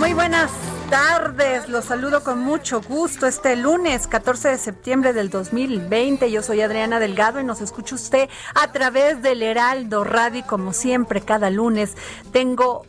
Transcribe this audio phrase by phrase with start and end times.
[0.00, 0.50] Muy buenas
[0.88, 1.68] tardes.
[1.68, 6.30] Los saludo con mucho gusto este lunes 14 de septiembre del 2020.
[6.30, 11.20] Yo soy Adriana Delgado y nos escucha usted a través del Heraldo Radio como siempre
[11.20, 11.98] cada lunes
[12.32, 12.86] tengo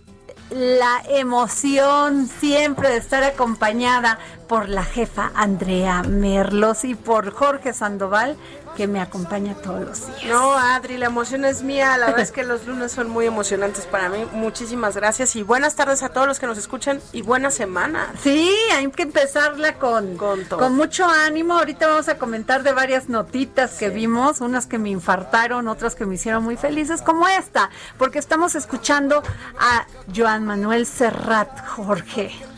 [0.51, 4.17] la emoción siempre de estar acompañada
[4.47, 8.35] por la jefa Andrea Merlos y por Jorge Sandoval,
[8.75, 10.25] que me acompaña todos los días.
[10.25, 11.97] No, Adri, la emoción es mía.
[11.97, 14.25] La verdad es que los lunes son muy emocionantes para mí.
[14.33, 18.13] Muchísimas gracias y buenas tardes a todos los que nos escuchan y buena semana.
[18.21, 21.57] Sí, hay que empezarla con, con, con mucho ánimo.
[21.57, 26.05] Ahorita vamos a comentar de varias notitas que vimos, unas que me infartaron, otras que
[26.05, 29.23] me hicieron muy felices, como esta, porque estamos escuchando
[29.59, 32.50] a Joan Manuel Serrat, Jorge.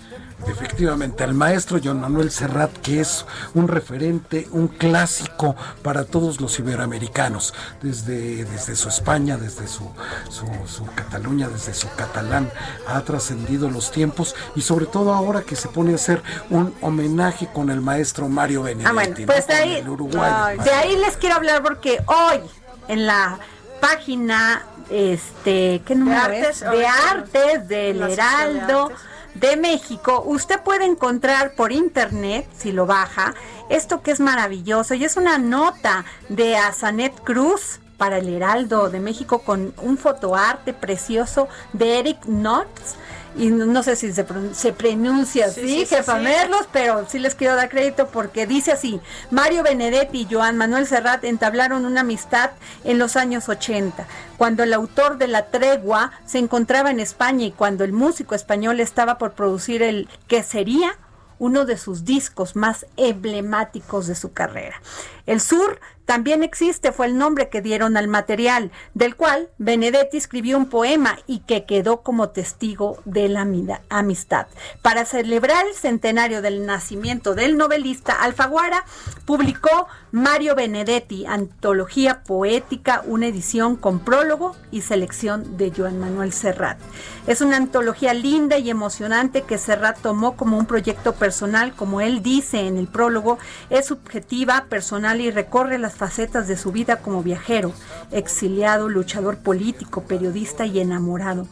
[0.47, 6.57] Efectivamente, al maestro John Manuel Serrat, que es un referente, un clásico para todos los
[6.59, 9.89] iberoamericanos, desde, desde su España, desde su,
[10.29, 12.51] su, Cataluña, desde su catalán,
[12.87, 17.47] ha trascendido los tiempos y sobre todo ahora que se pone a hacer un homenaje
[17.53, 18.89] con el maestro Mario Benedetti.
[18.89, 22.39] Ah, bueno, pues de ahí, de ahí les quiero hablar porque hoy
[22.87, 23.39] en la
[23.79, 28.91] página este qué número de artes, de artes del Heraldo
[29.35, 33.33] de México, usted puede encontrar por internet, si lo baja,
[33.69, 38.99] esto que es maravilloso y es una nota de Azanet Cruz para el Heraldo de
[38.99, 42.97] México con un fotoarte precioso de Eric Knotts
[43.35, 48.07] y no sé si se, pronuncia así, jefa Merlos, pero sí les quiero dar crédito
[48.07, 48.99] porque dice así,
[49.31, 52.51] Mario Benedetti y Joan Manuel Serrat entablaron una amistad
[52.83, 54.05] en los años 80,
[54.37, 58.79] cuando el autor de La Tregua se encontraba en España y cuando el músico español
[58.79, 60.97] estaba por producir el que sería
[61.39, 64.81] uno de sus discos más emblemáticos de su carrera.
[65.25, 70.57] El sur también existe, fue el nombre que dieron al material, del cual Benedetti escribió
[70.57, 73.47] un poema y que quedó como testigo de la
[73.89, 74.47] amistad.
[74.81, 78.83] Para celebrar el centenario del nacimiento del novelista, Alfaguara
[79.25, 86.77] publicó Mario Benedetti, Antología Poética, una edición con prólogo y selección de Joan Manuel Serrat.
[87.25, 92.21] Es una antología linda y emocionante que Serrat tomó como un proyecto personal, como él
[92.21, 93.39] dice en el prólogo,
[93.69, 97.73] es subjetiva, personal y recorre las facetas de su vida como viajero,
[98.11, 101.47] exiliado, luchador político, periodista y enamorado,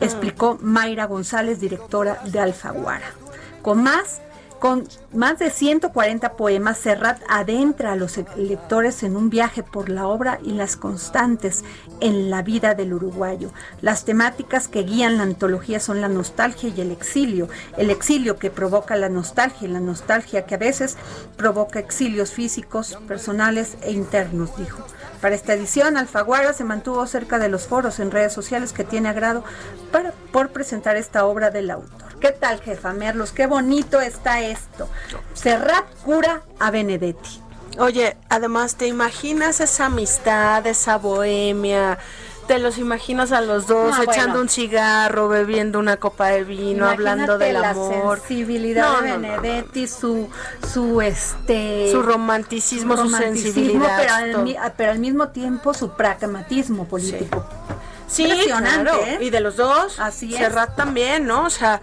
[0.00, 3.06] explicó Mayra González, directora de Alfaguara.
[3.62, 4.20] Con más
[4.58, 10.06] con más de 140 poemas, Serrat adentra a los lectores en un viaje por la
[10.06, 11.64] obra y las constantes
[12.00, 13.50] en la vida del uruguayo.
[13.82, 17.48] Las temáticas que guían la antología son la nostalgia y el exilio.
[17.76, 20.96] El exilio que provoca la nostalgia y la nostalgia que a veces
[21.36, 24.84] provoca exilios físicos, personales e internos, dijo.
[25.26, 29.08] Para esta edición, Alfaguara se mantuvo cerca de los foros en redes sociales que tiene
[29.08, 29.42] agrado
[29.90, 32.16] para, por presentar esta obra del autor.
[32.20, 33.32] ¿Qué tal, jefa Merlos?
[33.32, 34.88] Qué bonito está esto.
[35.34, 37.42] Serrat cura a Benedetti.
[37.80, 41.98] Oye, además, ¿te imaginas esa amistad, esa bohemia?
[42.46, 47.38] Te los imaginas a los dos echando un cigarro, bebiendo una copa de vino, hablando
[47.38, 48.18] del la amor.
[48.18, 50.28] sensibilidad de Benedetti, su
[50.72, 57.46] su este su romanticismo, su, sensibilidad, pero al, mismo tiempo su pragmatismo político.
[58.08, 58.92] Sí, claro.
[59.04, 59.18] ¿eh?
[59.20, 61.44] y de los dos, Así Serrat también, ¿no?
[61.44, 61.80] O sea,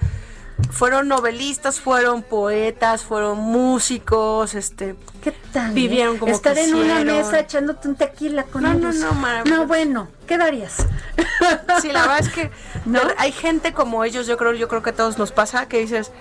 [0.71, 5.73] fueron novelistas, fueron poetas, fueron músicos, este, ¿qué tal?
[5.73, 8.95] Vivieron como estar en una mesa echándote un tequila con no, ellos.
[8.95, 10.77] No, no, no, bueno, ¿qué darías?
[11.81, 12.51] Sí, la verdad es que
[12.85, 13.01] ¿No?
[13.17, 16.11] hay gente como ellos, yo creo, yo creo que a todos nos pasa que dices,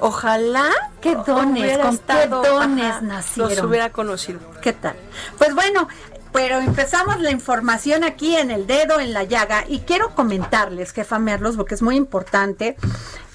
[0.00, 3.50] ojalá qué dones, con qué dones nacieron.
[3.50, 4.40] Los hubiera conocido.
[4.60, 4.96] ¿Qué tal?
[5.38, 5.88] Pues bueno,
[6.32, 11.18] pero empezamos la información aquí en el dedo, en la llaga, y quiero comentarles, jefa
[11.18, 12.76] Merlos, porque es muy importante,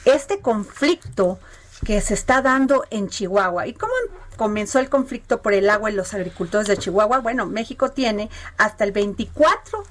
[0.08, 1.40] este conflicto
[1.86, 3.68] que se está dando en Chihuahua.
[3.68, 3.94] ¿Y cómo
[4.36, 7.20] comenzó el conflicto por el agua en los agricultores de Chihuahua?
[7.20, 9.84] Bueno, México tiene hasta el 24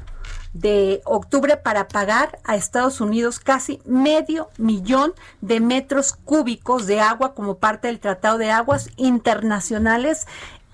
[0.52, 7.34] de octubre para pagar a Estados Unidos casi medio millón de metros cúbicos de agua
[7.34, 10.26] como parte del Tratado de Aguas Internacionales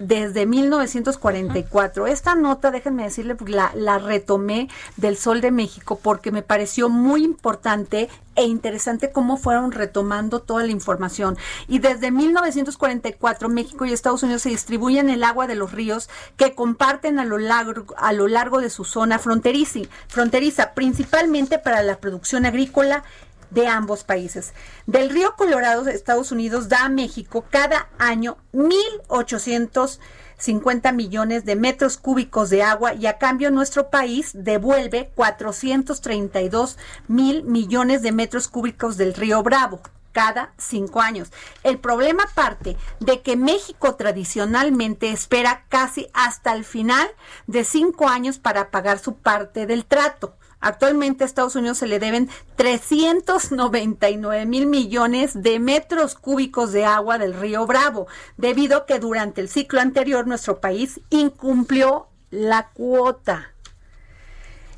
[0.07, 2.07] desde 1944.
[2.07, 6.89] Esta nota, déjenme decirle, pues, la, la retomé del Sol de México porque me pareció
[6.89, 11.37] muy importante e interesante cómo fueron retomando toda la información.
[11.69, 16.55] Y desde 1944 México y Estados Unidos se distribuyen el agua de los ríos que
[16.55, 21.99] comparten a lo largo, a lo largo de su zona fronteriza, fronteriza, principalmente para la
[21.99, 23.05] producción agrícola
[23.53, 24.53] de ambos países.
[24.87, 32.51] Del río Colorado, Estados Unidos da a México cada año 1.850 millones de metros cúbicos
[32.51, 36.79] de agua y a cambio nuestro país devuelve 432
[37.09, 39.81] mil millones de metros cúbicos del río Bravo
[40.13, 41.33] cada cinco años.
[41.63, 47.09] El problema parte de que México tradicionalmente espera casi hasta el final
[47.47, 50.37] de cinco años para pagar su parte del trato.
[50.63, 57.19] Actualmente a Estados Unidos se le deben 399 mil millones de metros cúbicos de agua
[57.19, 58.07] del río Bravo,
[58.37, 63.53] debido a que durante el ciclo anterior nuestro país incumplió la cuota.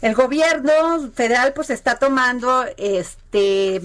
[0.01, 0.73] El gobierno
[1.15, 3.81] federal pues está tomando este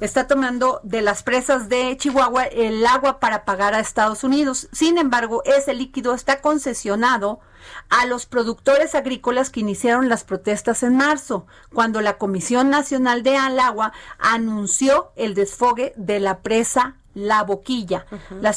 [0.00, 4.68] está tomando de las presas de Chihuahua el agua para pagar a Estados Unidos.
[4.72, 7.40] Sin embargo, ese líquido está concesionado
[7.88, 13.36] a los productores agrícolas que iniciaron las protestas en marzo, cuando la Comisión Nacional de
[13.36, 18.06] Agua anunció el desfogue de la presa la boquilla.
[18.40, 18.54] la,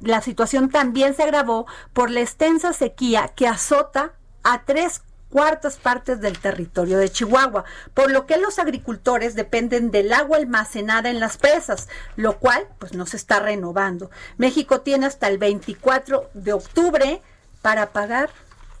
[0.00, 6.20] la situación también se agravó por la extensa sequía que azota a tres cuartas partes
[6.20, 7.64] del territorio de Chihuahua,
[7.94, 12.94] por lo que los agricultores dependen del agua almacenada en las presas, lo cual pues
[12.94, 14.10] no se está renovando.
[14.36, 17.22] México tiene hasta el 24 de octubre
[17.62, 18.30] para pagar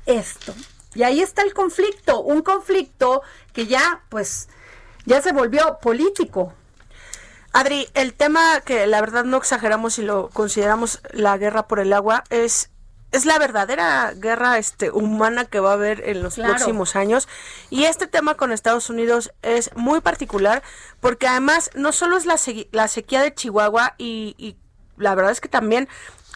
[0.06, 0.54] esto.
[0.94, 3.22] Y ahí está el conflicto, un conflicto
[3.52, 4.48] que ya, pues,
[5.06, 6.52] ya se volvió político.
[7.52, 11.92] Adri, el tema que la verdad no exageramos si lo consideramos la guerra por el
[11.92, 12.70] agua es
[13.12, 17.26] es la verdadera guerra este humana que va a haber en los próximos años
[17.68, 20.62] y este tema con Estados Unidos es muy particular
[21.00, 22.36] porque además no solo es la,
[22.70, 24.56] la sequía de Chihuahua y, y
[24.96, 25.88] la verdad es que también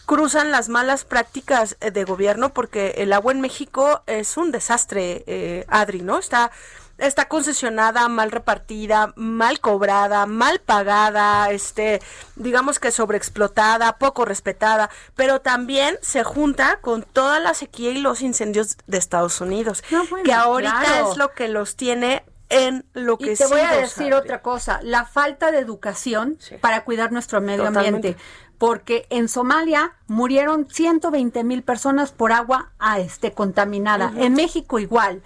[0.05, 5.23] cruzan las malas prácticas eh, de gobierno porque el agua en México es un desastre,
[5.27, 6.19] eh, Adri, ¿no?
[6.19, 6.51] Está
[6.97, 12.01] está concesionada, mal repartida, mal cobrada, mal pagada, este,
[12.35, 18.21] digamos que sobreexplotada, poco respetada, pero también se junta con toda la sequía y los
[18.21, 19.83] incendios de Estados Unidos,
[20.23, 24.13] que ahorita es lo que los tiene en lo que y te voy a decir
[24.13, 28.15] otra cosa, la falta de educación para cuidar nuestro medio ambiente
[28.57, 34.13] porque en Somalia murieron 120 mil personas por agua a este contaminada.
[34.17, 35.21] En México igual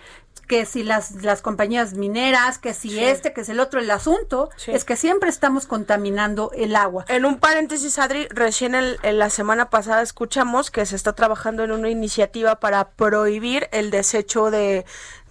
[0.49, 4.49] que si las, las compañías mineras, que si este, que es el otro, el asunto
[4.65, 7.05] es que siempre estamos contaminando el agua.
[7.07, 11.71] En un paréntesis, Adri, recién en la semana pasada escuchamos que se está trabajando en
[11.71, 14.85] una iniciativa para prohibir el desecho de,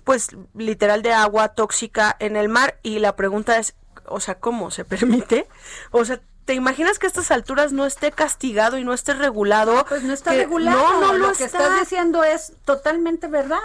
[0.04, 3.74] pues, literal de agua tóxica en el mar y la pregunta es,
[4.06, 5.48] o sea, ¿cómo se permite?
[5.90, 9.84] O sea, ¿Te imaginas que a estas alturas no esté castigado y no esté regulado?
[9.86, 10.78] Pues no está regulado.
[10.78, 13.58] No, no lo, que estás diciendo es totalmente verdad.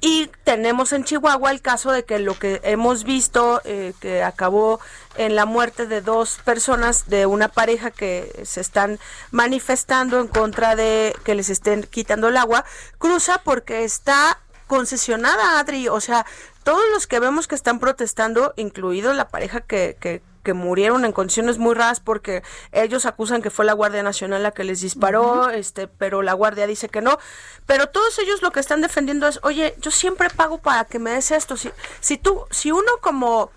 [0.00, 4.78] Y tenemos en Chihuahua el caso de que lo que hemos visto, eh, que acabó
[5.16, 9.00] en la muerte de dos personas de una pareja que se están
[9.32, 12.64] manifestando en contra de que les estén quitando el agua,
[12.98, 14.38] cruza porque está
[14.68, 15.88] concesionada, Adri.
[15.88, 16.24] O sea,
[16.62, 21.12] todos los que vemos que están protestando, incluido la pareja que, que que murieron en
[21.12, 25.50] condiciones muy raras porque ellos acusan que fue la Guardia Nacional la que les disparó,
[25.50, 27.18] este, pero la Guardia dice que no.
[27.66, 31.12] Pero todos ellos lo que están defendiendo es, oye, yo siempre pago para que me
[31.12, 31.56] des esto.
[31.56, 31.70] Si,
[32.00, 33.50] si tú, si uno como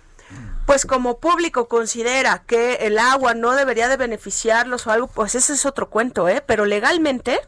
[0.66, 5.52] pues como público considera que el agua no debería de beneficiarlos o algo, pues ese
[5.52, 6.42] es otro cuento, ¿eh?
[6.44, 7.40] Pero legalmente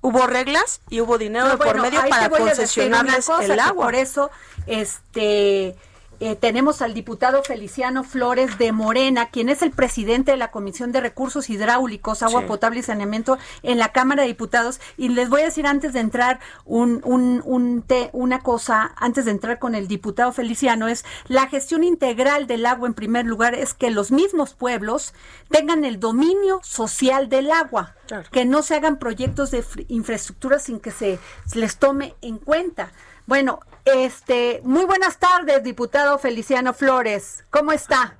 [0.00, 3.86] hubo reglas y hubo dinero por medio para concesionarles el agua.
[3.86, 4.30] Por eso,
[4.66, 5.76] este
[6.20, 10.92] eh, tenemos al diputado Feliciano Flores de Morena, quien es el presidente de la Comisión
[10.92, 14.80] de Recursos Hidráulicos, Agua Potable y Saneamiento en la Cámara de Diputados.
[14.96, 19.30] Y les voy a decir antes de entrar un, un, un una cosa, antes de
[19.30, 23.74] entrar con el diputado Feliciano, es la gestión integral del agua en primer lugar, es
[23.74, 25.14] que los mismos pueblos
[25.50, 27.94] tengan el dominio social del agua.
[28.30, 31.18] Que no se hagan proyectos de infraestructura sin que se
[31.54, 32.92] les tome en cuenta.
[33.26, 37.44] Bueno, este, muy buenas tardes, diputado Feliciano Flores.
[37.50, 38.16] ¿Cómo está?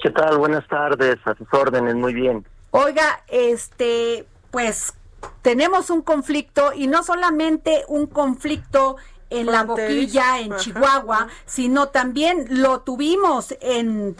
[0.00, 0.38] ¿Qué tal?
[0.38, 2.46] Buenas tardes, a sus órdenes, muy bien.
[2.70, 4.94] Oiga, este, pues
[5.42, 8.96] tenemos un conflicto y no solamente un conflicto
[9.30, 14.14] en la boquilla, en Chihuahua, sino también lo tuvimos en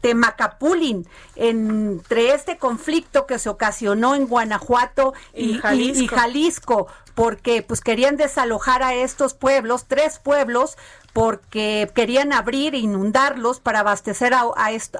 [0.00, 6.88] Temacapulín, entre este conflicto que se ocasionó en Guanajuato y, Jalisco.
[7.18, 10.78] Porque pues querían desalojar a estos pueblos, tres pueblos,
[11.12, 14.44] porque querían abrir e inundarlos para abastecer a,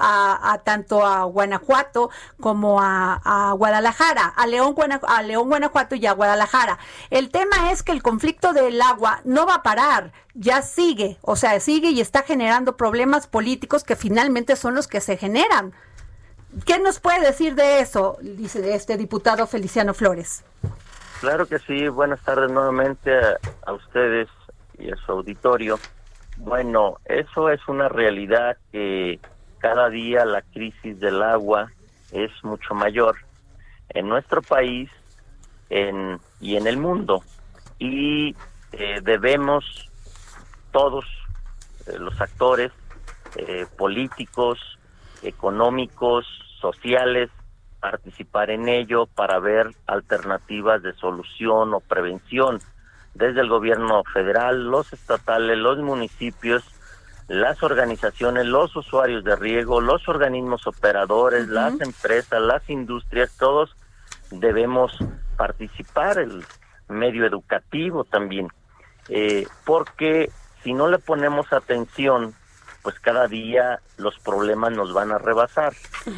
[0.01, 2.11] a, tanto a Guanajuato
[2.41, 4.75] como a, Guadalajara, a León,
[5.07, 6.81] a León, Guanajuato y a Guadalajara.
[7.11, 11.37] El tema es que el conflicto del agua no va a parar, ya sigue, o
[11.37, 15.73] sea, sigue y está generando problemas políticos que finalmente son los que se generan.
[16.67, 18.19] ¿Qué nos puede decir de eso?
[18.21, 20.43] Dice este diputado Feliciano Flores.
[21.21, 23.11] Claro que sí, buenas tardes nuevamente
[23.67, 24.29] a ustedes
[24.79, 25.77] y a su auditorio.
[26.37, 29.19] Bueno, eso es una realidad que
[29.59, 31.73] cada día la crisis del agua
[32.13, 33.17] es mucho mayor
[33.89, 34.91] en nuestro país
[35.71, 37.25] en, y en el mundo.
[37.81, 38.37] Y
[38.71, 39.65] eh, debemos
[40.71, 41.05] todos
[41.89, 42.71] eh, los actores
[43.35, 44.61] eh, políticos,
[45.23, 46.27] económicos,
[46.61, 47.29] sociales,
[47.81, 52.61] participar en ello para ver alternativas de solución o prevención.
[53.15, 56.65] Desde el gobierno federal, los estatales, los municipios,
[57.29, 63.77] las organizaciones, los usuarios de riego, los organismos operadores, las empresas, las industrias, todos
[64.31, 64.97] debemos
[65.37, 66.45] participar, el
[66.89, 68.49] medio educativo también,
[69.09, 70.31] eh, porque
[70.63, 72.35] si no le ponemos atención
[72.89, 75.75] pues cada día los problemas nos van a rebasar.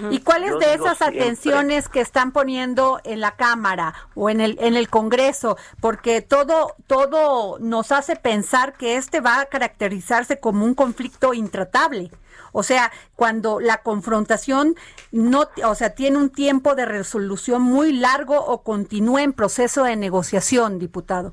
[0.09, 4.77] ¿Y cuáles de esas atenciones que están poniendo en la Cámara o en el en
[4.77, 5.57] el Congreso?
[5.81, 12.13] Porque todo todo nos hace pensar que este va a caracterizarse como un conflicto intratable.
[12.53, 14.77] O sea, cuando la confrontación
[15.11, 19.97] no, o sea, tiene un tiempo de resolución muy largo o continúa en proceso de
[19.97, 21.33] negociación, diputado.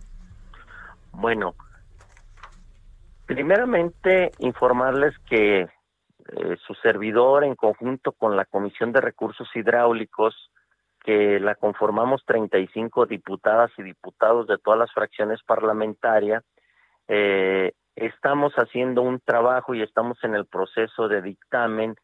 [1.11, 1.53] Bueno,
[3.27, 10.49] Primeramente, informarles que eh, su servidor, en conjunto con la Comisión de Recursos Hidráulicos,
[11.03, 16.43] que la conformamos 35 diputadas y diputados de todas las fracciones parlamentarias,
[17.09, 21.95] eh, estamos haciendo un trabajo y estamos en el proceso de dictamen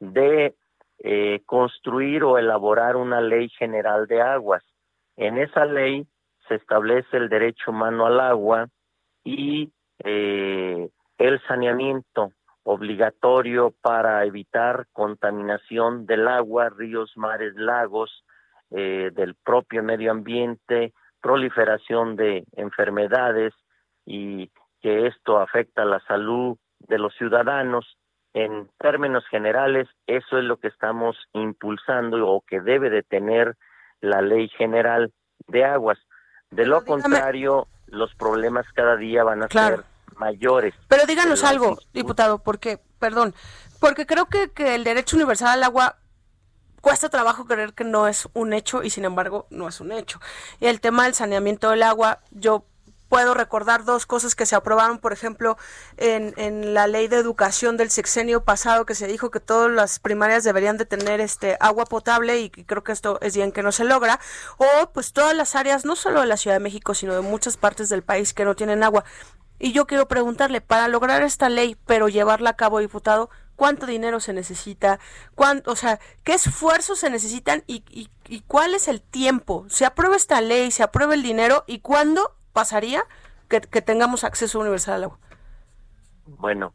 [0.00, 0.56] de
[0.98, 4.64] eh, construir o elaborar una ley general de aguas.
[5.16, 6.08] En esa ley
[6.48, 8.66] se establece el derecho humano al agua
[9.22, 9.72] y
[10.04, 12.32] eh, el saneamiento
[12.64, 18.24] obligatorio para evitar contaminación del agua, ríos, mares, lagos,
[18.70, 23.52] eh, del propio medio ambiente, proliferación de enfermedades
[24.06, 27.98] y que esto afecta la salud de los ciudadanos.
[28.34, 33.56] En términos generales, eso es lo que estamos impulsando o que debe de tener
[34.00, 35.12] la ley general
[35.48, 35.98] de aguas.
[36.50, 39.84] De lo contrario, los problemas cada día van a ser
[40.18, 40.74] mayores.
[40.88, 43.34] Pero díganos algo, diputado, porque, perdón,
[43.80, 45.98] porque creo que, que el derecho universal al agua
[46.80, 50.20] cuesta trabajo creer que no es un hecho y sin embargo no es un hecho.
[50.60, 52.66] Y el tema del saneamiento del agua, yo
[53.12, 55.58] puedo recordar dos cosas que se aprobaron, por ejemplo,
[55.98, 59.98] en, en, la ley de educación del sexenio pasado, que se dijo que todas las
[59.98, 63.70] primarias deberían de tener este agua potable y creo que esto es bien que no
[63.70, 64.18] se logra,
[64.56, 67.58] o pues todas las áreas, no solo de la Ciudad de México, sino de muchas
[67.58, 69.04] partes del país que no tienen agua.
[69.64, 74.18] Y yo quiero preguntarle, para lograr esta ley, pero llevarla a cabo, diputado, ¿cuánto dinero
[74.18, 74.98] se necesita?
[75.36, 77.84] ¿Cuánto, o sea, qué esfuerzos se necesitan y,
[78.28, 79.64] y, cuál es el tiempo?
[79.68, 83.04] ¿Se aprueba esta ley, se aprueba el dinero y cuándo pasaría
[83.48, 85.18] que, tengamos acceso universal al agua?
[86.26, 86.74] Bueno,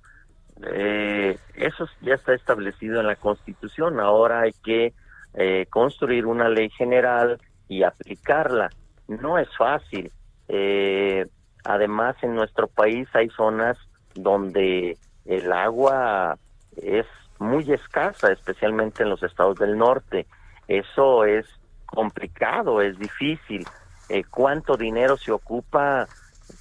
[0.71, 3.99] eh, eso ya está establecido en la Constitución.
[3.99, 4.93] Ahora hay que
[5.33, 8.69] eh, construir una ley general y aplicarla.
[9.09, 10.09] No es fácil.
[10.47, 11.27] Eh,
[11.67, 13.77] además, en nuestro país hay zonas
[14.15, 16.37] donde el agua
[16.77, 17.05] es
[17.39, 20.25] muy escasa, especialmente en los estados del norte.
[20.67, 21.45] Eso es
[21.85, 23.67] complicado, es difícil
[24.09, 26.07] eh, cuánto dinero se ocupa,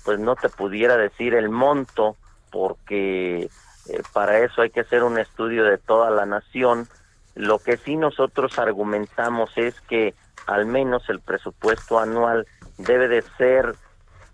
[0.04, 2.16] pues no te pudiera decir el monto,
[2.50, 6.88] porque eh, para eso hay que hacer un estudio de toda la nación.
[7.36, 10.14] Lo que sí nosotros argumentamos es que
[10.46, 12.46] al menos el presupuesto anual
[12.78, 13.74] debe de ser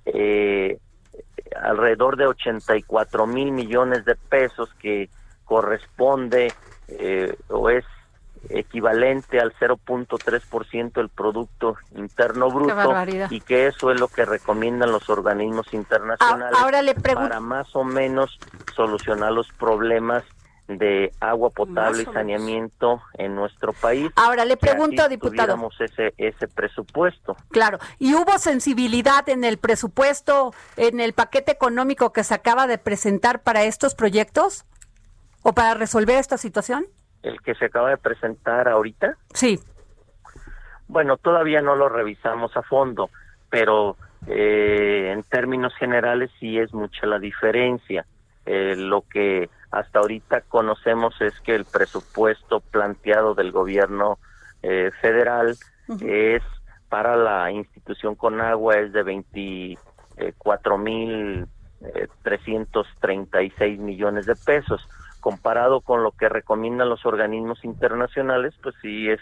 [0.07, 0.79] eh,
[1.61, 5.11] alrededor de 84 mil millones de pesos que
[5.45, 6.53] corresponde
[6.89, 7.85] eh, o es
[8.49, 12.75] equivalente al 0.3% del Producto Interno Bruto
[13.31, 16.59] y que eso es lo que recomiendan los organismos internacionales
[17.15, 18.39] para más o menos
[18.75, 20.25] solucionar los problemas
[20.69, 24.11] de agua potable y saneamiento en nuestro país.
[24.17, 25.71] Ahora le pregunto, diputado.
[25.81, 27.37] ese ese presupuesto.
[27.51, 32.79] Claro, y hubo sensibilidad en el presupuesto, en el paquete económico que se acaba de
[32.79, 34.65] presentar para estos proyectos
[35.43, 36.87] o para resolver esta situación
[37.23, 39.17] el que se acaba de presentar ahorita?
[39.33, 39.61] Sí.
[40.89, 43.11] Bueno, todavía no lo revisamos a fondo,
[43.49, 48.05] pero eh, en términos generales sí es mucha la diferencia.
[48.45, 54.19] Eh, lo que hasta ahorita conocemos es que el presupuesto planteado del gobierno
[54.63, 55.57] eh, federal
[56.01, 56.43] es
[56.89, 61.49] para la institución con agua es de 24 mil
[62.23, 64.87] 336 millones de pesos.
[65.21, 69.21] Comparado con lo que recomiendan los organismos internacionales, pues sí es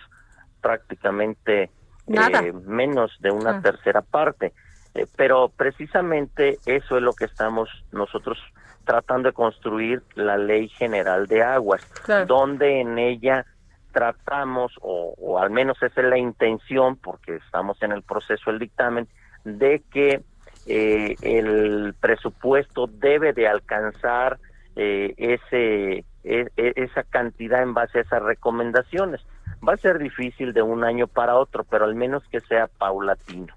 [0.60, 1.70] prácticamente
[2.06, 4.52] eh, menos de una tercera parte.
[4.94, 8.38] Eh, pero precisamente eso es lo que estamos nosotros
[8.84, 11.86] tratando de construir la ley general de aguas,
[12.26, 13.46] donde en ella
[13.92, 18.60] tratamos, o, o, al menos esa es la intención, porque estamos en el proceso del
[18.60, 19.08] dictamen,
[19.44, 20.22] de que
[20.66, 24.38] eh, el presupuesto debe de alcanzar
[24.76, 29.20] eh, ese, e, e, esa cantidad en base a esas recomendaciones.
[29.66, 33.54] Va a ser difícil de un año para otro, pero al menos que sea paulatino.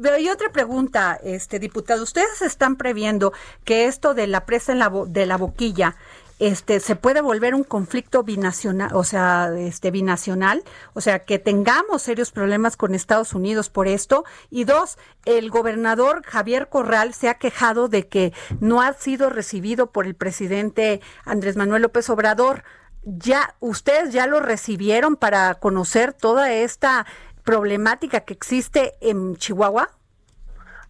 [0.00, 2.02] Pero hay otra pregunta, este diputado.
[2.02, 3.32] ¿Ustedes están previendo
[3.64, 5.96] que esto de la presa en la de la boquilla
[6.38, 10.62] este se puede volver un conflicto binacional, o sea, este binacional,
[10.94, 16.22] o sea, que tengamos serios problemas con Estados Unidos por esto y dos, el gobernador
[16.24, 21.56] Javier Corral se ha quejado de que no ha sido recibido por el presidente Andrés
[21.56, 22.62] Manuel López Obrador.
[23.04, 27.06] Ya ustedes ya lo recibieron para conocer toda esta
[27.48, 29.88] problemática que existe en Chihuahua?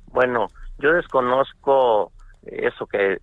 [0.09, 0.49] Bueno,
[0.81, 2.11] yo desconozco
[2.43, 3.19] eso que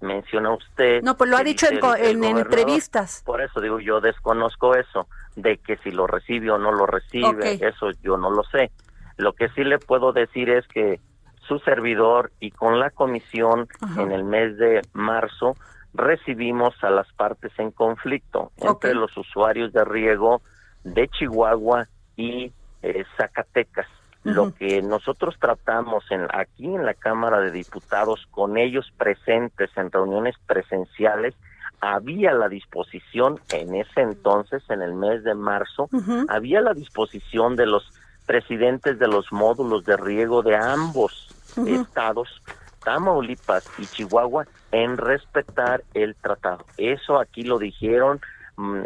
[0.00, 1.02] menciona usted.
[1.02, 1.66] No, pues lo ha dicho
[1.98, 3.22] en, entrevistas.
[3.26, 7.58] Por eso digo, yo desconozco eso, de que si lo recibe o no lo recibe,
[7.60, 8.70] eso yo no lo sé.
[9.18, 10.98] Lo que sí le puedo decir es que
[11.46, 15.56] su servidor y con la comisión en el mes de marzo
[15.92, 20.40] recibimos a las partes en conflicto entre los usuarios de riego
[20.84, 23.86] de Chihuahua y eh, Zacatecas.
[24.24, 29.90] Lo que nosotros tratamos en, aquí en la Cámara de Diputados con ellos presentes en
[29.90, 31.34] reuniones presenciales,
[31.80, 35.88] había la disposición en ese entonces, en el mes de marzo,
[36.28, 37.90] había la disposición de los
[38.26, 41.28] presidentes de los módulos de riego de ambos
[41.66, 42.42] estados
[42.84, 46.64] Tamaulipas y Chihuahua en respetar el tratado.
[46.76, 48.20] Eso aquí lo dijeron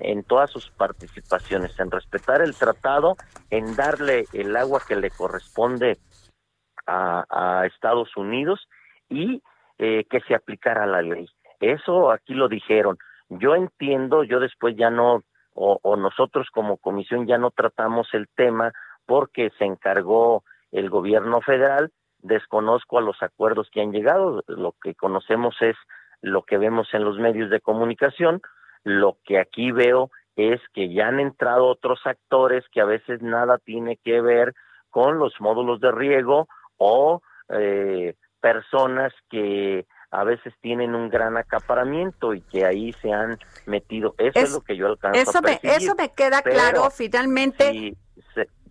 [0.02, 3.16] en todas sus participaciones, en respetar el tratado,
[3.50, 5.98] en darle el agua que le corresponde
[6.86, 8.68] a, Estados Unidos
[9.08, 9.42] y
[9.78, 11.28] eh, que se aplicara la ley.
[11.60, 12.98] Eso aquí lo dijeron.
[13.28, 15.22] Yo entiendo, yo después ya no,
[15.54, 18.72] o nosotros como comisión ya no tratamos el tema
[19.06, 24.94] porque se encargó el gobierno federal, desconozco a los acuerdos que han llegado, lo que
[24.94, 25.76] conocemos es
[26.22, 28.40] lo que vemos en los medios de comunicación,
[28.84, 33.58] lo que aquí veo es que ya han entrado otros actores que a veces nada
[33.58, 34.54] tiene que ver
[34.90, 42.34] con los módulos de riego o eh, personas que a veces tienen un gran acaparamiento
[42.34, 44.14] y que ahí se han metido.
[44.18, 47.96] Eso es, lo que yo alcanzo eso a Me, eso me queda claro, finalmente.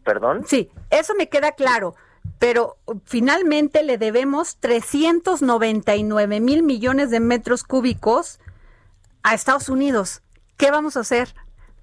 [0.03, 0.43] ¿Perdón?
[0.45, 1.93] Sí, eso me queda claro
[2.41, 8.39] pero finalmente le debemos 399 mil millones de metros cúbicos
[9.23, 10.21] a Estados Unidos.
[10.57, 11.33] ¿Qué vamos a hacer?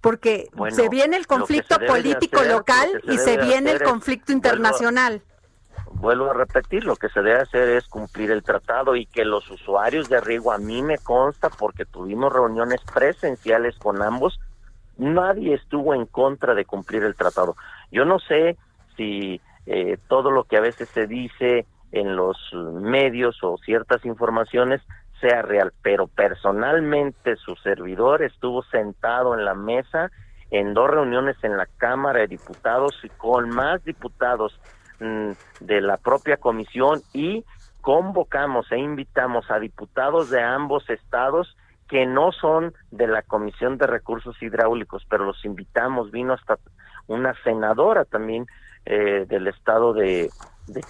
[0.00, 5.22] Porque se viene el conflicto político local y se viene el conflicto internacional.
[5.94, 9.50] Vuelvo, a repetir, lo que se debe hacer es cumplir el tratado y que los
[9.50, 14.38] usuarios de riego, a mí me consta porque tuvimos reuniones presenciales con ambos,
[14.96, 17.56] nadie estuvo en contra de cumplir el tratado.
[17.90, 18.56] Yo no sé
[18.96, 24.82] si eh, todo lo que a veces se dice en los medios o ciertas informaciones
[25.20, 30.10] sea real, pero personalmente su servidor estuvo sentado en la mesa
[30.50, 34.58] en dos reuniones en la Cámara de Diputados y con más diputados
[35.00, 37.44] mm, de la propia comisión y
[37.80, 41.56] convocamos e invitamos a diputados de ambos estados
[41.88, 46.58] que no son de la Comisión de Recursos Hidráulicos, pero los invitamos, vino hasta
[47.06, 48.46] una senadora también
[48.84, 50.30] eh, del estado de,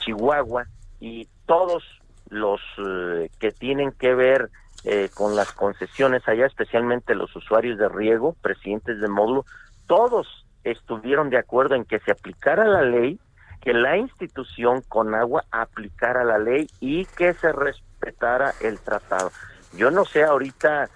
[0.00, 0.66] Chihuahua
[0.98, 1.84] y todos
[2.30, 4.50] los eh, que tienen que ver
[4.84, 9.44] eh, con las concesiones allá, especialmente los usuarios de riego, presidentes de módulo,
[9.86, 13.18] todos estuvieron de acuerdo en que se aplicara la ley,
[13.60, 19.30] que la institución con agua aplicara la ley y que se respetara el tratado.
[19.76, 20.88] Yo no sé ahorita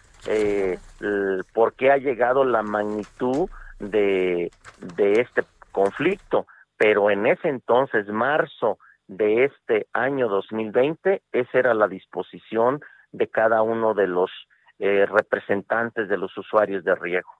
[1.52, 5.42] por qué ha llegado la magnitud de, de este
[5.72, 6.46] conflicto
[6.82, 8.76] pero en ese entonces, marzo
[9.08, 12.80] de este año 2020, esa era la disposición
[13.12, 14.30] de cada uno de los
[14.78, 17.30] eh, representantes de los usuarios de riego.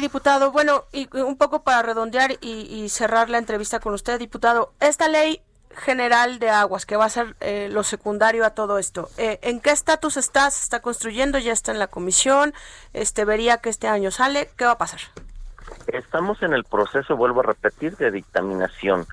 [0.00, 5.08] diputado, bueno, y un poco para redondear y, cerrar la entrevista con usted, diputado, esta
[5.08, 9.08] ley general de aguas, que va a ser eh, lo secundario a todo esto.
[9.18, 10.50] Eh, ¿En qué estatus está?
[10.50, 11.38] ¿Se está construyendo?
[11.38, 12.54] ¿Ya está en la comisión?
[12.94, 14.48] Este, ¿Vería que este año sale?
[14.56, 15.00] ¿Qué va a pasar?
[15.88, 19.06] Estamos en el proceso, vuelvo a repetir, de dictaminación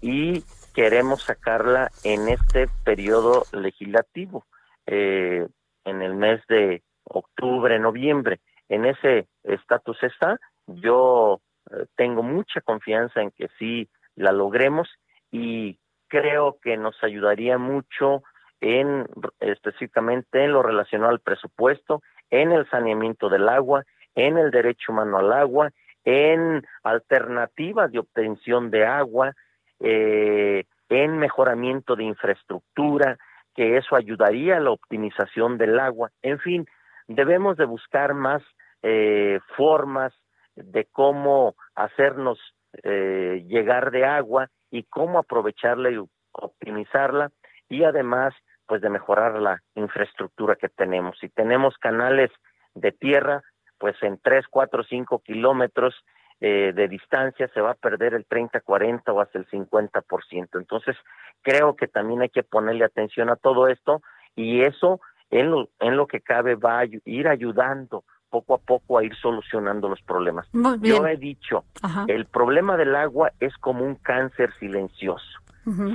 [0.00, 0.44] y
[0.78, 4.46] queremos sacarla en este periodo legislativo,
[4.86, 5.44] eh,
[5.84, 8.38] en el mes de octubre, noviembre.
[8.68, 10.38] En ese estatus está.
[10.68, 11.40] Yo
[11.72, 14.88] eh, tengo mucha confianza en que sí la logremos
[15.32, 18.22] y creo que nos ayudaría mucho
[18.60, 19.04] en
[19.40, 23.82] específicamente en lo relacionado al presupuesto, en el saneamiento del agua,
[24.14, 25.72] en el derecho humano al agua
[26.04, 29.34] en alternativas de obtención de agua,
[29.80, 33.18] eh, en mejoramiento de infraestructura,
[33.54, 36.10] que eso ayudaría a la optimización del agua.
[36.22, 36.66] En fin,
[37.06, 38.42] debemos de buscar más
[38.82, 40.12] eh, formas
[40.54, 42.38] de cómo hacernos
[42.82, 45.98] eh, llegar de agua y cómo aprovecharla y
[46.32, 47.30] optimizarla
[47.68, 48.34] y además
[48.66, 51.16] pues de mejorar la infraestructura que tenemos.
[51.18, 52.30] Si tenemos canales
[52.74, 53.42] de tierra,
[53.78, 55.94] pues en 3, 4, 5 kilómetros
[56.40, 60.48] eh, de distancia se va a perder el 30, 40 o hasta el 50%.
[60.54, 60.96] Entonces,
[61.42, 64.02] creo que también hay que ponerle atención a todo esto
[64.36, 68.98] y eso en lo, en lo que cabe va a ir ayudando poco a poco
[68.98, 70.46] a ir solucionando los problemas.
[70.80, 71.64] Yo he dicho,
[72.08, 75.26] el problema del agua es como un cáncer silencioso.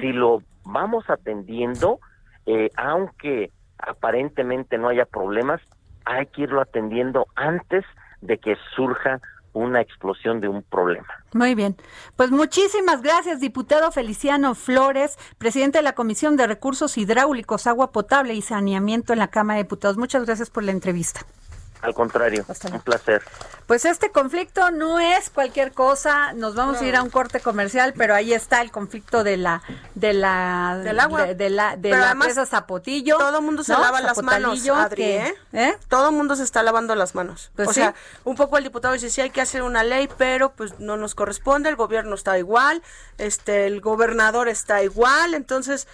[0.01, 1.99] Si lo vamos atendiendo,
[2.45, 5.62] eh, aunque aparentemente no haya problemas,
[6.06, 7.84] hay que irlo atendiendo antes
[8.21, 9.19] de que surja
[9.54, 11.08] una explosión de un problema.
[11.34, 11.76] Muy bien.
[12.16, 18.34] Pues muchísimas gracias, diputado Feliciano Flores, presidente de la Comisión de Recursos Hidráulicos, Agua Potable
[18.34, 19.98] y Saneamiento en la Cámara de Diputados.
[19.98, 21.22] Muchas gracias por la entrevista.
[21.84, 23.22] Al contrario, un placer.
[23.67, 26.32] Pues este conflicto no es cualquier cosa.
[26.32, 29.62] Nos vamos a ir a un corte comercial, pero ahí está el conflicto de la
[29.93, 33.17] de la del agua de, la de la presa Zapotillo.
[33.17, 35.36] Todo el mundo se lava las manos, Adri, ¿eh?
[35.52, 35.78] ¿eh?
[35.89, 37.52] Todo el mundo se está lavando las manos.
[37.54, 37.93] Pues o sea,
[38.24, 41.15] un poco el diputado dice sí hay que hacer una ley, pero pues no nos
[41.15, 41.67] corresponde.
[41.67, 42.82] El gobierno está igual,
[43.17, 45.86] este, el gobernador está igual, entonces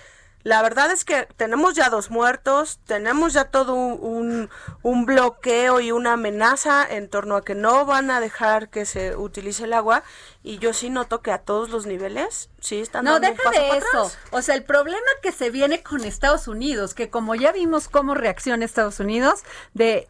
[0.44, 4.50] La verdad es que tenemos ya dos muertos, tenemos ya todo un,
[4.84, 9.18] un, bloqueo y una amenaza en torno a que no van a dejar que se
[9.18, 10.04] utilice el agua
[10.42, 14.12] y yo sí noto que a todos los niveles sí están No, deja de eso.
[14.32, 18.16] O sea, el problema que se viene con Estados Unidos, que como ya vimos cómo
[18.16, 20.08] reacciona Estados Unidos, de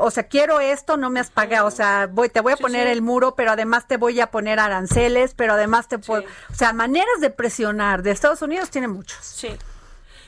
[0.00, 2.86] o sea, quiero esto, no me has pagado, o sea, voy, te voy a poner
[2.86, 6.72] el muro, pero además te voy a poner aranceles, pero además te puedo, o sea,
[6.72, 9.18] maneras de presionar de Estados Unidos tiene muchos.
[9.24, 9.56] Sí.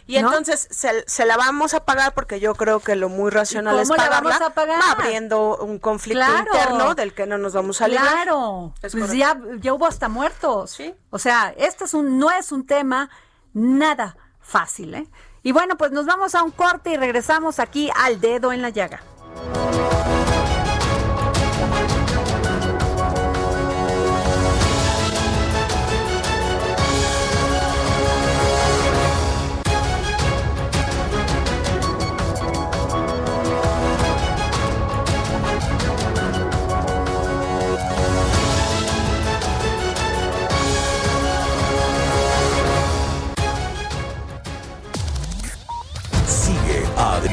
[0.08, 3.88] Y entonces se, la vamos a pagar porque yo creo que lo muy racional es
[3.88, 4.80] pagarla, a pagar?
[4.88, 8.12] abriendo un conflicto interno del que no nos vamos a librar.
[8.12, 10.70] Claro, pues ya, ya hubo hasta muertos.
[10.70, 10.94] ¿Sí?
[11.10, 13.10] O sea, este es un, no es un tema
[13.52, 15.08] nada fácil, ¿eh?
[15.42, 18.70] Y bueno, pues nos vamos a un corte y regresamos aquí al dedo en la
[18.70, 19.02] llaga.
[19.36, 20.15] Música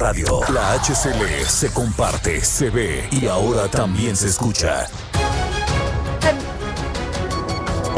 [0.00, 0.40] Radio.
[0.54, 4.86] La HCL se comparte, se ve y ahora también se escucha.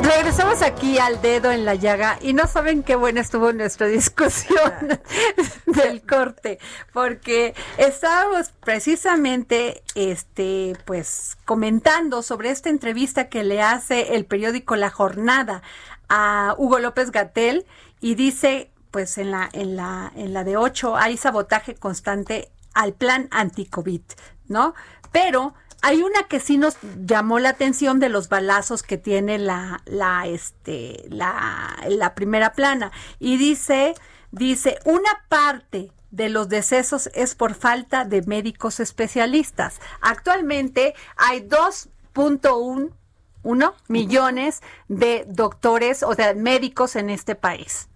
[0.02, 5.00] Regresamos aquí al dedo en la llaga y no saben qué buena estuvo nuestra discusión
[5.66, 6.58] del corte,
[6.92, 14.90] porque estábamos precisamente este pues comentando sobre esta entrevista que le hace el periódico La
[14.90, 15.62] Jornada
[16.08, 17.64] a Hugo López Gatel
[18.00, 22.92] y dice pues en la, en la, en la de 8 hay sabotaje constante al
[22.92, 24.02] plan anti-COVID,
[24.46, 24.74] ¿no?
[25.10, 29.82] Pero hay una que sí nos llamó la atención de los balazos que tiene la,
[29.86, 32.92] la, este, la, la primera plana.
[33.18, 33.94] Y dice,
[34.30, 39.80] dice, una parte de los decesos es por falta de médicos especialistas.
[40.00, 47.88] Actualmente hay 2.1 millones de doctores, o sea, médicos en este país.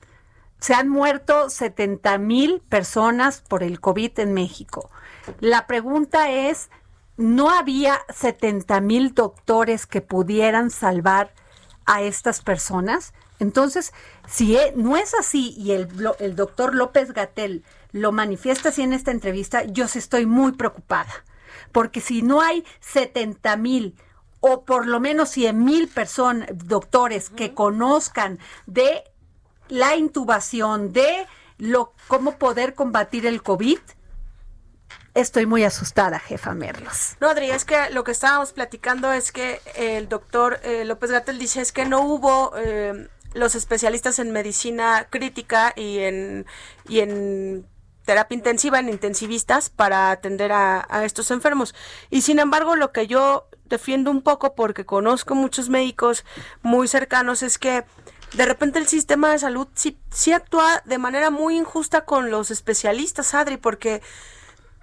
[0.60, 4.90] Se han muerto 70 mil personas por el COVID en México.
[5.40, 6.70] La pregunta es,
[7.16, 11.32] ¿no había 70 mil doctores que pudieran salvar
[11.84, 13.12] a estas personas?
[13.38, 13.92] Entonces,
[14.26, 15.88] si e, no es así y el,
[16.20, 21.24] el doctor López Gatel lo manifiesta así en esta entrevista, yo sí estoy muy preocupada.
[21.72, 23.94] Porque si no hay 70 mil
[24.40, 29.04] o por lo menos 100 mil personas, doctores que conozcan de
[29.68, 31.26] la intubación, de
[31.58, 33.78] lo, cómo poder combatir el COVID,
[35.14, 37.16] estoy muy asustada, jefa Merlos.
[37.20, 41.38] No, Adri, es que lo que estábamos platicando es que el doctor eh, López Gatel
[41.38, 46.46] dice es que no hubo eh, los especialistas en medicina crítica y en,
[46.88, 47.66] y en
[48.04, 51.74] terapia intensiva, en intensivistas, para atender a, a estos enfermos.
[52.10, 56.24] Y sin embargo, lo que yo defiendo un poco, porque conozco muchos médicos
[56.62, 57.84] muy cercanos, es que
[58.32, 62.50] de repente el sistema de salud sí, sí actúa de manera muy injusta con los
[62.50, 64.02] especialistas, Adri, porque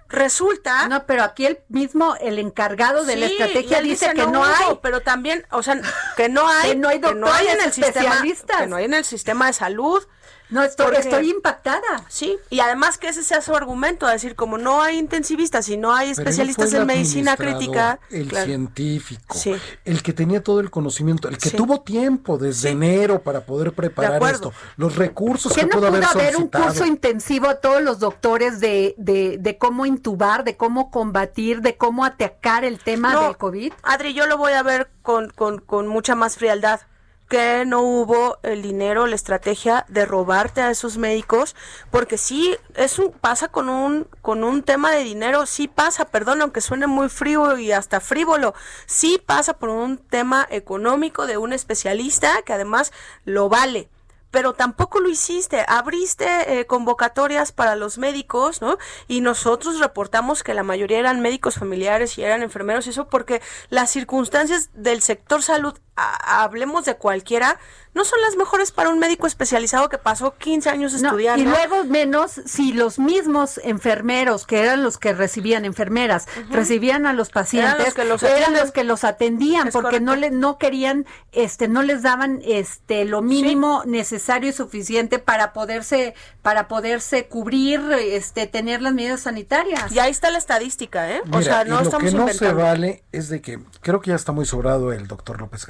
[0.08, 4.78] resulta no pero aquí el mismo el encargado de la estrategia dice, que no, hay
[4.82, 5.80] pero también o sea
[6.16, 9.04] que no hay que no hay doctores en el sistema que no hay en el
[9.04, 10.06] sistema de salud
[10.54, 12.04] no, estoy, estoy impactada.
[12.08, 15.92] Sí, y además que ese sea su argumento, decir, como no hay intensivistas y no
[15.92, 17.98] hay especialistas en medicina crítica.
[18.08, 19.36] El científico,
[19.84, 24.22] el que tenía todo el conocimiento, el que tuvo tiempo desde enero para poder preparar
[24.32, 28.60] esto, los recursos que no pudo haber, haber un curso intensivo a todos los doctores
[28.60, 33.72] de, de, de, cómo intubar, de cómo combatir, de cómo atacar el tema del COVID?
[33.82, 36.80] Adri, yo lo voy a ver con, con, con mucha más frialdad
[37.28, 41.56] que no hubo el dinero, la estrategia de robarte a esos médicos,
[41.90, 46.60] porque sí, eso pasa con un, con un tema de dinero, sí pasa, perdón, aunque
[46.60, 48.54] suene muy frío y hasta frívolo,
[48.86, 52.92] sí pasa por un tema económico de un especialista que además
[53.24, 53.88] lo vale
[54.34, 55.64] pero tampoco lo hiciste.
[55.68, 58.78] Abriste eh, convocatorias para los médicos, ¿no?
[59.06, 63.92] Y nosotros reportamos que la mayoría eran médicos familiares y eran enfermeros, eso porque las
[63.92, 67.58] circunstancias del sector salud hablemos de cualquiera,
[67.94, 71.42] no son las mejores para un médico especializado que pasó 15 años estudiando.
[71.42, 77.12] y luego menos si los mismos enfermeros, que eran los que recibían enfermeras, recibían a
[77.12, 82.02] los pacientes, eran los que los, atendían porque no le no querían este no les
[82.02, 88.92] daban este lo mínimo necesario y suficiente para poderse para poderse cubrir, este tener las
[88.92, 89.92] medidas sanitarias.
[89.92, 91.22] Y ahí está la estadística, ¿eh?
[91.30, 94.16] o sea, no lo estamos que no se vale es de que creo que ya
[94.16, 95.64] está muy sobrado el doctor López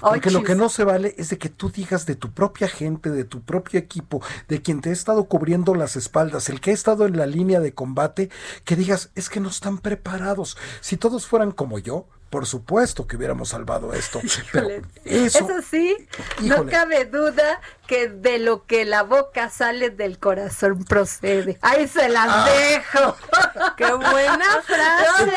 [0.00, 3.10] Porque lo que no se vale es de que tú digas de tu propia gente,
[3.10, 6.74] de tu propio equipo, de quien te ha estado cubriendo las espaldas, el que ha
[6.74, 8.30] estado en la línea de combate,
[8.64, 10.56] que digas, es que no están preparados.
[10.80, 14.20] Si todos fueran como yo, por supuesto que hubiéramos salvado esto.
[15.04, 15.96] eso, sí,
[16.40, 21.58] no cabe duda que de lo que la boca sale del corazón procede.
[21.62, 22.48] Ahí se las ah.
[22.50, 23.16] dejo.
[23.76, 25.32] Qué buena frase.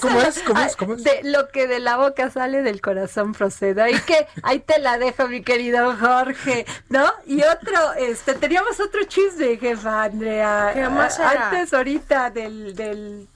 [0.00, 0.40] ¿Cómo, es?
[0.40, 0.74] ¿Cómo es?
[0.74, 1.04] ¿Cómo es?
[1.04, 3.80] De lo que de la boca sale del corazón procede.
[3.80, 7.12] Ahí que ahí te la dejo, mi querido Jorge, ¿no?
[7.26, 10.72] Y otro, este, teníamos otro chisme, jefa Andrea.
[10.74, 13.28] ¿Qué más Antes ahorita del, del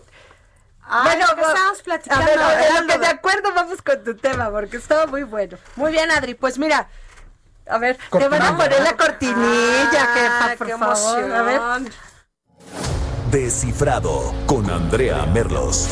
[0.88, 2.24] bueno, estamos platicando.
[2.24, 5.58] A ver, lo que de acuerdo vamos con tu tema, porque estaba muy bueno.
[5.76, 6.34] Muy bien, Adri.
[6.34, 6.88] Pues mira,
[7.68, 11.32] a ver, te van a poner la cortinilla, ah, por qué favor.
[11.32, 11.60] A ver.
[13.30, 15.88] Descifrado con Andrea Merlos.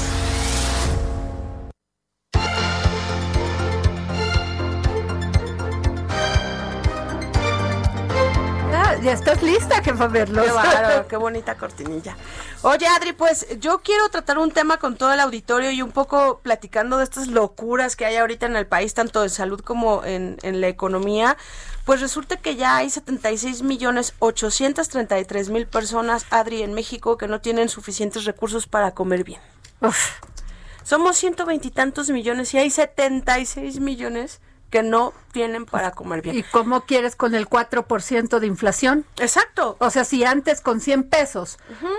[9.02, 10.46] Ya estás lista, jefa Merlos.
[10.46, 12.16] Qué qué bonita cortinilla.
[12.62, 16.40] Oye, Adri, pues yo quiero tratar un tema con todo el auditorio y un poco
[16.42, 20.37] platicando de estas locuras que hay ahorita en el país, tanto en salud como en,
[20.42, 21.37] la economía.
[21.85, 27.40] Pues resulta que ya hay 76 millones 833 mil personas, Adri, en México que no
[27.40, 29.40] tienen suficientes recursos para comer bien.
[30.82, 36.37] Somos ciento veintitantos millones y hay 76 millones que no tienen para comer bien.
[36.37, 39.05] ¿Y cómo quieres con el 4% de inflación?
[39.18, 39.76] Exacto.
[39.79, 41.59] O sea, si antes con 100 pesos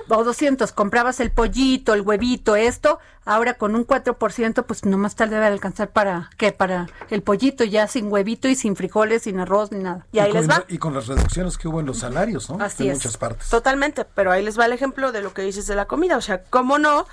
[0.09, 5.29] o 200 comprabas el pollito, el huevito, esto, ahora con un 4%, pues nomás tal
[5.29, 6.51] debe alcanzar para, ¿qué?
[6.51, 10.05] Para el pollito ya sin huevito y sin frijoles, sin arroz, ni nada.
[10.11, 10.65] Y, ahí les va.
[10.67, 12.63] Y con las reducciones que hubo en los salarios, ¿no?
[12.63, 13.49] Así en muchas partes.
[13.49, 16.17] Totalmente, pero ahí les va el ejemplo de lo que dices de la comida.
[16.17, 17.05] O sea, ¿cómo no?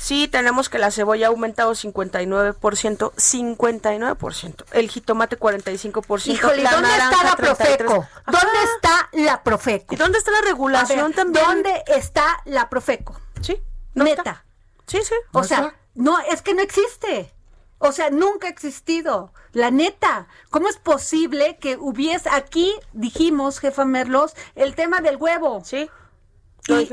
[0.00, 4.64] Sí, tenemos que la cebolla ha aumentado 59%, 59%.
[4.72, 6.26] El jitomate 45%.
[6.26, 8.08] Híjole, ¿dónde está la Profeco?
[8.26, 9.94] ¿Dónde está la Profeco?
[9.94, 11.44] ¿Y dónde está la regulación también?
[11.44, 13.20] ¿Dónde está la Profeco?
[13.42, 13.60] Sí.
[13.92, 14.42] Neta.
[14.86, 15.14] Sí, sí.
[15.32, 17.30] O sea, no, es que no existe.
[17.76, 19.34] O sea, nunca ha existido.
[19.52, 25.62] La neta, ¿cómo es posible que hubiese aquí, dijimos, jefa Merlos, el tema del huevo?
[25.62, 25.90] Sí.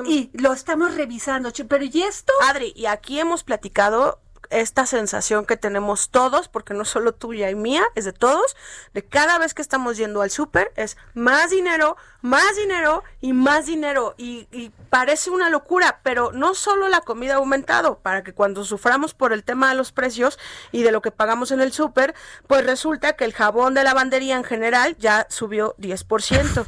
[0.06, 2.34] Y, lo estamos revisando, pero ¿y esto?
[2.44, 7.56] Adri, y aquí hemos platicado esta sensación que tenemos todos, porque no solo tuya y
[7.56, 8.56] mía, es de todos,
[8.94, 13.66] de cada vez que estamos yendo al súper, es más dinero, más dinero y más
[13.66, 14.16] dinero.
[14.18, 18.64] Y, y, parece una locura, pero no solo la comida ha aumentado, para que cuando
[18.64, 20.40] suframos por el tema de los precios
[20.72, 22.16] y de lo que pagamos en el súper,
[22.48, 26.66] pues resulta que el jabón de lavandería en general ya subió 10%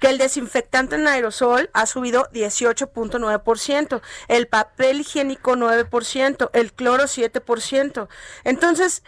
[0.00, 8.08] que el desinfectante en aerosol ha subido 18.9%, el papel higiénico 9%, el cloro 7%.
[8.44, 9.02] Entonces,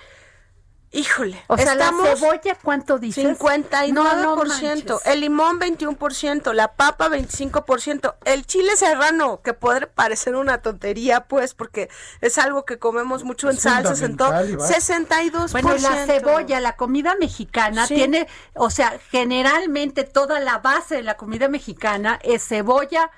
[0.94, 3.36] Híjole, o sea, la cebolla, ¿cuánto dices?
[3.36, 11.24] 59%, el limón 21%, la papa 25%, el chile serrano, que puede parecer una tontería,
[11.26, 15.50] pues, porque es algo que comemos mucho en salsas, en todo, 62%.
[15.50, 21.16] Bueno, la cebolla, la comida mexicana tiene, o sea, generalmente toda la base de la
[21.16, 23.10] comida mexicana es cebolla,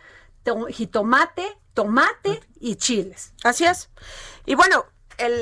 [0.70, 3.34] jitomate, tomate y chiles.
[3.44, 3.90] Así es.
[4.46, 4.86] Y bueno,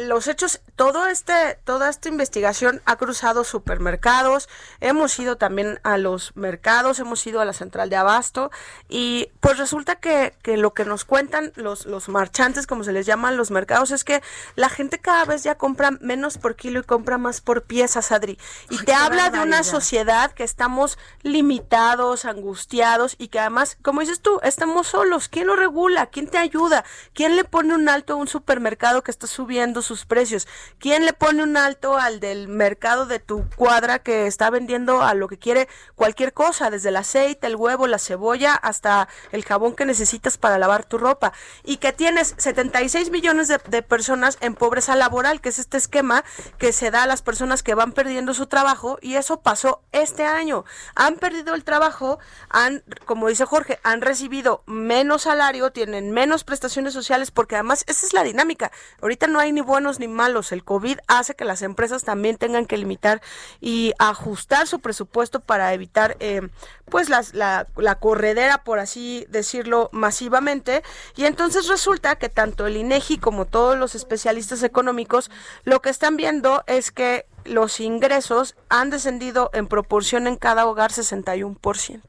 [0.07, 4.49] los hechos, todo este, toda esta investigación ha cruzado supermercados,
[4.81, 8.51] hemos ido también a los mercados, hemos ido a la central de abasto
[8.89, 13.07] y pues resulta que, que lo que nos cuentan los, los marchantes, como se les
[13.07, 14.23] llaman los mercados, es que
[14.57, 18.39] la gente cada vez ya compra menos por kilo y compra más por piezas, Adri.
[18.71, 24.21] Y te habla de una sociedad que estamos limitados, angustiados y que además, como dices
[24.21, 25.29] tú, estamos solos.
[25.29, 26.07] ¿Quién lo regula?
[26.07, 26.85] ¿Quién te ayuda?
[27.13, 30.47] ¿Quién le pone un alto a un supermercado que está subiendo sus precios.
[30.79, 35.15] ¿Quién le pone un alto al del mercado de tu cuadra que está vendiendo a
[35.15, 39.75] lo que quiere cualquier cosa, desde el aceite, el huevo, la cebolla, hasta el jabón
[39.75, 41.33] que necesitas para lavar tu ropa?
[41.63, 46.25] Y que tienes 76 millones de, personas en pobreza laboral, que es este esquema
[46.59, 50.25] que se da a las personas que van perdiendo su trabajo y eso pasó este
[50.25, 50.65] año.
[50.95, 56.93] Han perdido el trabajo, han, como dice Jorge, han recibido menos salario, tienen menos prestaciones
[56.93, 58.71] sociales, porque además esa es la dinámica.
[59.03, 60.53] Ahorita no hay ni buenos ni malos.
[60.55, 63.21] El COVID hace que las empresas también tengan que limitar
[63.61, 66.49] y ajustar su presupuesto para evitar eh,
[66.87, 70.83] pues la, la corredera, por así decirlo, masivamente.
[71.17, 75.31] Y entonces resulta que tanto el INEGI como todos los especialistas económicos
[75.65, 80.93] lo que están viendo es que los ingresos han descendido en proporción en cada hogar
[80.93, 82.01] 61%.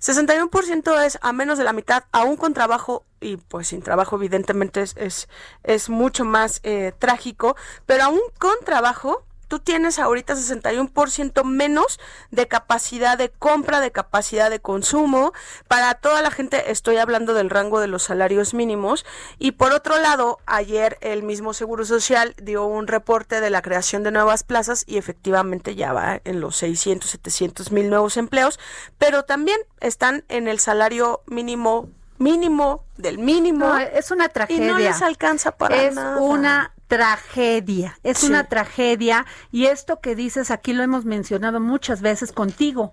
[0.00, 4.82] 61% es a menos de la mitad, aún con trabajo, y pues sin trabajo evidentemente
[4.82, 5.28] es, es,
[5.62, 7.56] es mucho más eh, trágico,
[7.86, 12.00] pero aún con trabajo tú tienes ahorita 61% menos
[12.30, 15.34] de capacidad de compra, de capacidad de consumo.
[15.68, 19.04] Para toda la gente estoy hablando del rango de los salarios mínimos.
[19.38, 24.02] Y por otro lado, ayer el mismo Seguro Social dio un reporte de la creación
[24.02, 28.58] de nuevas plazas y efectivamente ya va en los 600, 700 mil nuevos empleos,
[28.96, 31.90] pero también están en el salario mínimo
[32.22, 33.76] mínimo del mínimo.
[33.76, 34.64] es una tragedia.
[34.64, 36.16] Y no les alcanza para nada.
[36.16, 42.02] Es una tragedia, es una tragedia y esto que dices aquí lo hemos mencionado muchas
[42.02, 42.92] veces contigo,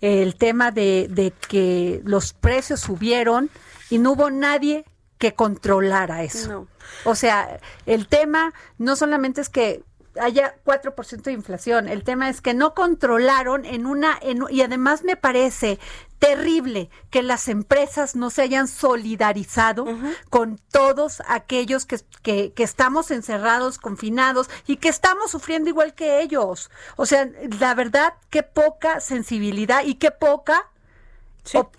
[0.00, 3.50] el tema de, de que los precios subieron
[3.90, 4.84] y no hubo nadie
[5.18, 6.66] que controlara eso.
[7.04, 9.84] O sea, el tema no solamente es que
[10.18, 11.88] haya 4% de inflación.
[11.88, 15.78] El tema es que no controlaron en una, en, y además me parece
[16.20, 19.86] terrible que las empresas no se hayan solidarizado
[20.28, 26.20] con todos aquellos que, que, que, estamos encerrados, confinados y que estamos sufriendo igual que
[26.20, 26.70] ellos.
[26.96, 30.70] O sea, la verdad, qué poca sensibilidad y qué poca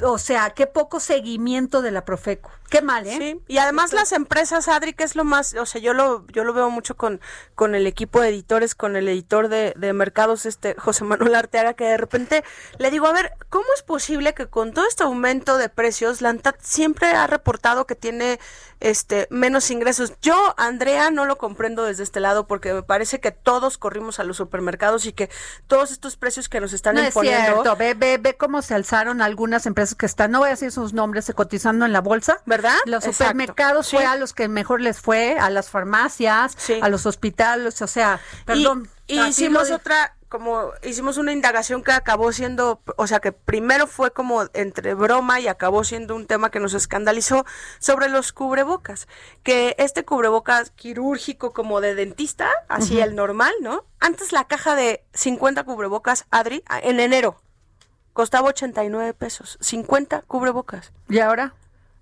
[0.03, 2.51] o, sea, qué poco seguimiento de la Profeco.
[2.71, 3.17] Qué mal, ¿eh?
[3.17, 6.45] Sí, y además las empresas, Adri, que es lo más, o sea, yo lo, yo
[6.45, 7.19] lo veo mucho con,
[7.53, 11.73] con el equipo de editores, con el editor de, de mercados, este José Manuel Arteaga,
[11.73, 12.45] que de repente
[12.77, 16.33] le digo, a ver, ¿cómo es posible que con todo este aumento de precios, la
[16.59, 18.39] siempre ha reportado que tiene
[18.79, 20.13] este menos ingresos?
[20.21, 24.23] Yo, Andrea, no lo comprendo desde este lado porque me parece que todos corrimos a
[24.23, 25.29] los supermercados y que
[25.67, 27.39] todos estos precios que nos están imponiendo.
[27.39, 30.51] Es cierto, ve, ve, ve cómo se alzaron algunas empresas que están, no voy a
[30.51, 32.39] decir sus nombres, cotizando en la bolsa.
[32.45, 32.60] ¿Verdad?
[32.85, 37.81] Los supermercados fue a los que mejor les fue, a las farmacias, a los hospitales,
[37.81, 38.89] o sea, perdón.
[39.07, 44.11] Y, hicimos otra, como hicimos una indagación que acabó siendo, o sea, que primero fue
[44.11, 47.45] como entre broma y acabó siendo un tema que nos escandalizó
[47.79, 49.09] sobre los cubrebocas,
[49.43, 53.83] que este cubrebocas quirúrgico como de dentista, así el normal, ¿no?
[53.99, 57.41] Antes la caja de 50 cubrebocas, Adri, en enero,
[58.13, 60.93] costaba 89 pesos, 50 cubrebocas.
[61.09, 61.53] ¿Y ahora?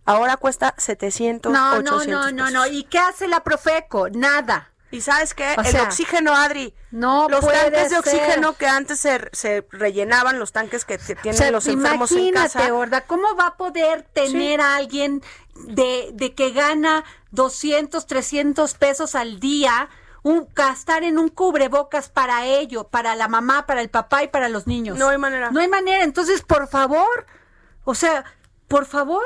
[0.09, 2.67] Ahora cuesta 700, no, 800 No, no, no, no.
[2.67, 4.09] ¿Y qué hace la Profeco?
[4.09, 4.71] Nada.
[4.91, 5.53] ¿Y sabes qué?
[5.53, 6.73] el oxígeno, Adri.
[6.89, 11.67] No Los tanques de oxígeno que antes se, se, rellenaban, los tanques que, tienen los
[11.67, 12.67] enfermos en casa.
[12.67, 15.21] Imagínate, ¿cómo va a poder tener a alguien
[15.67, 19.89] de, de que gana 200, 300 pesos al día
[20.23, 24.49] un gastar en un cubrebocas para ello, para la mamá, para el papá y para
[24.49, 24.97] los niños.
[24.97, 25.51] No hay manera.
[25.51, 26.03] No hay manera.
[26.03, 27.27] Entonces, por favor,
[27.83, 28.25] o sea,
[28.67, 29.23] por favor.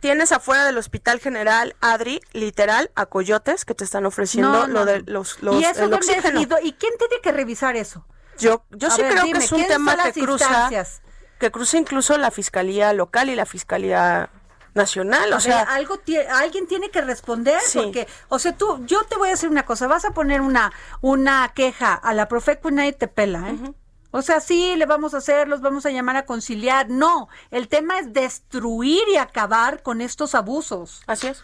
[0.00, 5.02] Tienes afuera del Hospital General Adri, literal, a coyotes que te están ofreciendo lo de
[5.02, 6.40] los, los ¿Y eso el oxígeno.
[6.40, 8.06] ¿Y quién tiene que revisar eso?
[8.38, 10.70] Yo, yo sí creo que es un tema que cruza,
[11.38, 14.30] que cruza incluso la fiscalía local y la fiscalía
[14.74, 19.28] nacional, o sea, algo alguien tiene que responder porque, o sea, tú, yo te voy
[19.28, 22.92] a decir una cosa, vas a poner una una queja a la Profeco y nadie
[22.92, 23.74] te pela, ¿eh?
[24.10, 26.88] O sea, sí, le vamos a hacer, los vamos a llamar a conciliar.
[26.88, 31.02] No, el tema es destruir y acabar con estos abusos.
[31.06, 31.42] Así es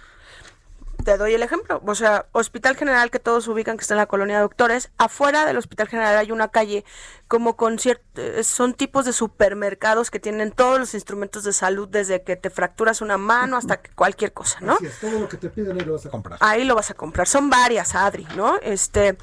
[1.04, 1.80] te doy el ejemplo.
[1.86, 5.44] O sea, Hospital General que todos ubican que está en la colonia de doctores, afuera
[5.44, 6.84] del Hospital General hay una calle
[7.28, 12.22] como con eh, son tipos de supermercados que tienen todos los instrumentos de salud desde
[12.22, 14.74] que te fracturas una mano hasta que cualquier cosa, ¿no?
[14.74, 16.38] Así es, todo lo que te piden ahí lo vas a comprar.
[16.40, 17.28] Ahí lo vas a comprar.
[17.28, 18.58] Son varias, Adri, ¿no?
[18.62, 19.16] Este,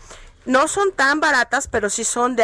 [0.45, 2.43] no son tan baratas, pero sí son de,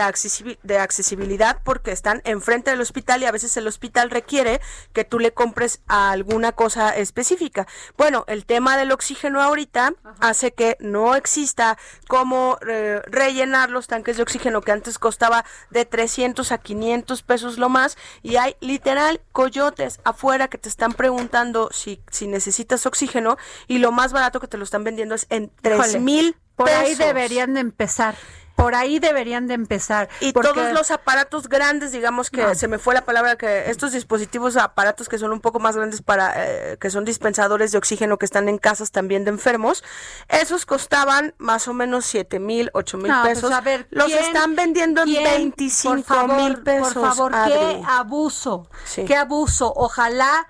[0.63, 4.61] de accesibilidad porque están enfrente del hospital y a veces el hospital requiere
[4.93, 7.67] que tú le compres alguna cosa específica.
[7.97, 11.77] Bueno, el tema del oxígeno ahorita hace que no exista
[12.07, 17.57] cómo eh, rellenar los tanques de oxígeno que antes costaba de 300 a 500 pesos
[17.57, 23.37] lo más y hay literal coyotes afuera que te están preguntando si, si necesitas oxígeno
[23.67, 26.95] y lo más barato que te lo están vendiendo es en tres mil Por ahí
[26.95, 28.15] deberían de empezar
[28.57, 30.09] por ahí deberían de empezar.
[30.19, 34.57] Y todos los aparatos grandes, digamos que se me fue la palabra, que estos dispositivos,
[34.57, 38.25] aparatos que son un poco más grandes para, eh, que son dispensadores de oxígeno que
[38.25, 39.83] están en casas también de enfermos,
[40.27, 43.53] esos costaban más o menos 7 mil, 8 mil pues, pesos.
[43.91, 46.93] los están vendiendo en 25 mil pesos.
[46.95, 48.67] Por favor, qué abuso,
[49.05, 49.71] qué abuso.
[49.75, 50.47] Ojalá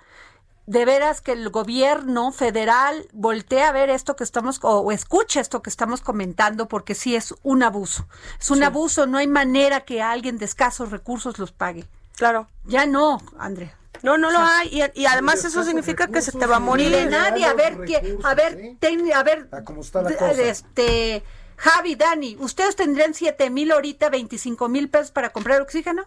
[0.67, 5.61] de veras que el gobierno federal voltee a ver esto que estamos, o, escuche esto
[5.61, 8.05] que estamos comentando, porque sí es un abuso.
[8.39, 11.85] Es un abuso, no hay manera que alguien de escasos recursos los pague.
[12.17, 12.49] Claro.
[12.65, 13.77] Ya no, Andrea.
[14.03, 14.83] No, no lo hay.
[14.93, 16.91] Y, además eso significa que se te va a morir.
[16.91, 18.77] de nadie, a ver, qué, a ver,
[19.15, 20.31] a ver, ¿Cómo está la cosa?
[20.33, 21.23] este,
[21.55, 26.03] Javi, Dani, ¿ustedes tendrían siete mil ahorita, 25 mil pesos para comprar oxígeno?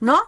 [0.00, 0.20] ¿No?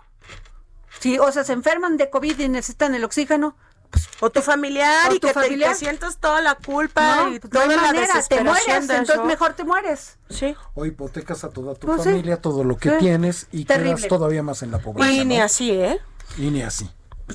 [1.00, 3.56] Sí, o sea, se enferman de COVID y necesitan el oxígeno.
[3.90, 7.76] Pues, o tu familiar y que, Te, sientas toda la culpa y pues, toda la
[7.76, 10.18] manera, te mueres, entonces mejor te mueres.
[10.28, 10.56] Sí.
[10.74, 14.64] O hipotecas a toda tu pues familia, todo lo que tienes y quedas todavía más
[14.64, 15.12] en la pobreza.
[15.12, 16.00] Y ni así, ¿eh?
[16.36, 16.90] Y ni así.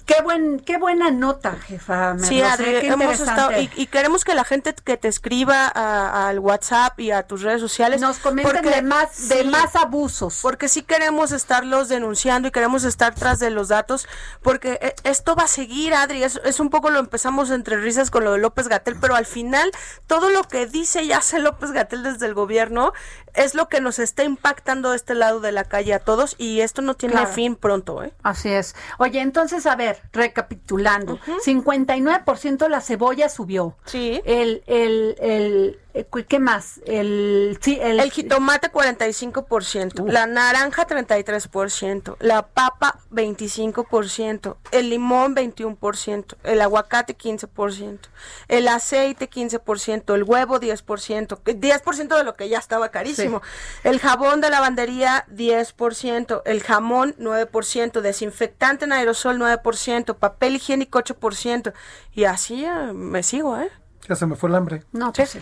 [0.05, 2.15] Qué buen, qué buena nota, jefa.
[2.19, 7.09] sí, Adri, hemos estado y, queremos que la gente que te escriba al WhatsApp y
[7.09, 11.89] a tus redes sociales nos comenten de más, de más abusos, porque sí queremos estarlos
[11.89, 14.07] denunciando y queremos estar tras de los datos,
[14.43, 16.23] porque e, esto va a seguir, Adri.
[16.23, 19.25] Es, es un poco lo empezamos entre risas con lo de López Gatel, pero al
[19.25, 19.71] final
[20.05, 22.93] todo lo que dice y hace López Gatel desde el gobierno
[23.35, 26.61] es lo que nos está impactando de este lado de la calle a todos y
[26.61, 28.13] esto no tiene fin pronto, ¿eh?
[28.23, 28.75] Así es.
[28.97, 33.75] Oye, entonces a ver, recapitulando, 59% la cebolla subió.
[33.85, 34.21] Sí.
[34.25, 35.79] El, el, el,
[36.27, 36.81] ¿qué más?
[36.85, 46.35] El, sí, el, el jitomate 45%, la naranja 33%, la papa 25%, el limón 21%,
[46.43, 47.99] el aguacate 15%,
[48.47, 53.41] el aceite 15%, el huevo 10%, 10% de lo que ya estaba carísimo,
[53.83, 61.73] el jabón de lavandería 10%, el jamón 9%, desinfectante en aerosol 9%, papel higiénico 8%,
[62.13, 63.69] y así eh, me sigo, ¿eh?
[64.07, 64.83] Ya se me fue el hambre.
[64.91, 65.39] No, pues sí.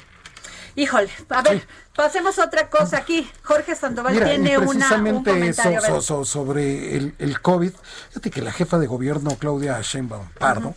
[0.77, 1.67] Híjole, a ver,
[1.97, 3.29] pasemos otra cosa aquí.
[3.43, 6.01] Jorge Sandoval tiene una, un comentario.
[6.01, 7.71] sobre el, el, COVID,
[8.09, 10.75] fíjate que la jefa de gobierno, Claudia Sheinbaum Pardo,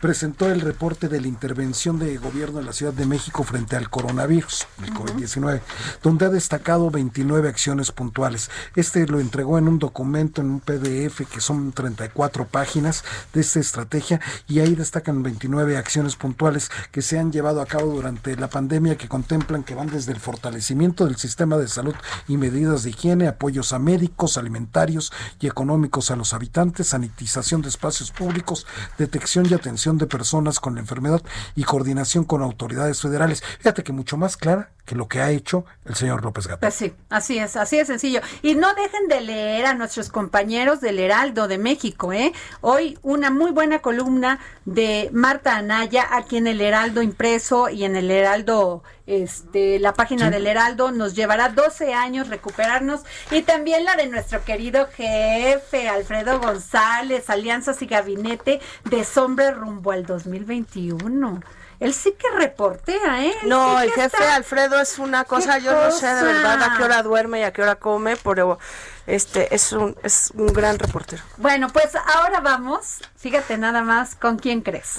[0.00, 3.88] presentó el reporte de la intervención de gobierno en la Ciudad de México frente al
[3.88, 5.60] coronavirus, el COVID-19,
[6.02, 8.50] donde ha destacado 29 acciones puntuales.
[8.74, 13.60] Este lo entregó en un documento, en un PDF, que son 34 páginas de esta
[13.60, 18.48] estrategia, y ahí destacan 29 acciones puntuales que se han llevado a cabo durante la
[18.48, 21.94] pandemia que contemplan que van desde el fortalecimiento del sistema de salud
[22.28, 27.68] y medidas de higiene, apoyos a médicos, alimentarios y económicos a los habitantes, sanitización de
[27.68, 31.22] espacios públicos, detección y atención de personas con la enfermedad
[31.54, 33.42] y coordinación con autoridades federales.
[33.58, 36.60] Fíjate que mucho más clara que lo que ha hecho el señor López Gatel.
[36.60, 38.20] Pues sí, así es, así es sencillo.
[38.42, 42.32] Y no dejen de leer a nuestros compañeros del Heraldo de México, ¿eh?
[42.60, 47.96] Hoy una muy buena columna de Marta Anaya aquí en el Heraldo impreso y en
[47.96, 53.94] el Heraldo este, la página del Heraldo nos llevará 12 años recuperarnos y también la
[53.94, 61.40] de nuestro querido jefe Alfredo González, Alianzas y Gabinete de Sombra rumbo al 2021.
[61.78, 63.34] Él sí que reportea, ¿eh?
[63.44, 67.02] no, el jefe Alfredo es una cosa, yo no sé de verdad a qué hora
[67.02, 68.58] duerme y a qué hora come, pero
[69.06, 71.22] este es un es un gran reportero.
[71.36, 74.98] Bueno, pues ahora vamos, fíjate nada más con quién crees.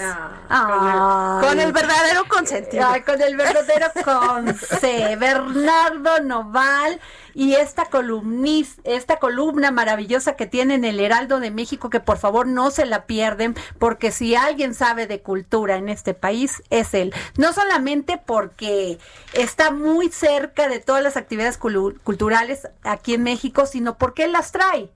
[0.50, 2.88] Ah, con, el, verdadero consentido.
[3.06, 7.00] con el verdadero conce, Bernardo Noval
[7.34, 12.18] y esta columnista, esta columna maravillosa que tiene en el Heraldo de México que por
[12.18, 16.94] favor no se la pierden porque si alguien sabe de cultura en este país es
[16.94, 17.14] él.
[17.38, 18.98] No solamente porque
[19.34, 24.52] está muy cerca de todas las actividades culturales aquí en México, sino ¿por qué las
[24.52, 24.92] trae?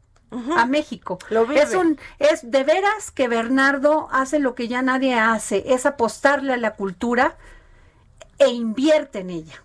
[0.58, 1.20] a México.
[1.54, 6.54] es un es de veras que Bernardo hace lo que ya nadie hace, es apostarle
[6.54, 7.36] a la cultura
[8.38, 9.62] e invierte en ella.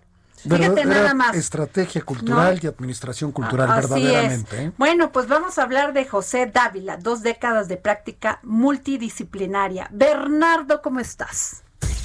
[0.49, 1.35] Fíjate nada más.
[1.35, 4.65] Estrategia cultural y administración cultural, verdaderamente.
[4.65, 4.73] ¿eh?
[4.77, 9.89] Bueno, pues vamos a hablar de José Dávila, dos décadas de práctica multidisciplinaria.
[9.91, 11.63] Bernardo, ¿cómo estás?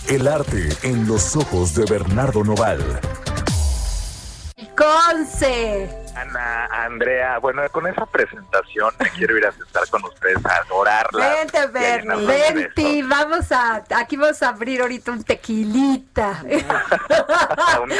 [0.07, 2.99] El arte en los ojos de Bernardo Noval.
[4.76, 5.89] Conce.
[6.16, 11.36] Ana, Andrea, bueno, con esa presentación me quiero ir a sentar con ustedes a adorarla.
[11.36, 16.43] Vente, Bernie, vente, vamos a, aquí vamos a abrir ahorita un tequilita.
[17.82, 17.91] un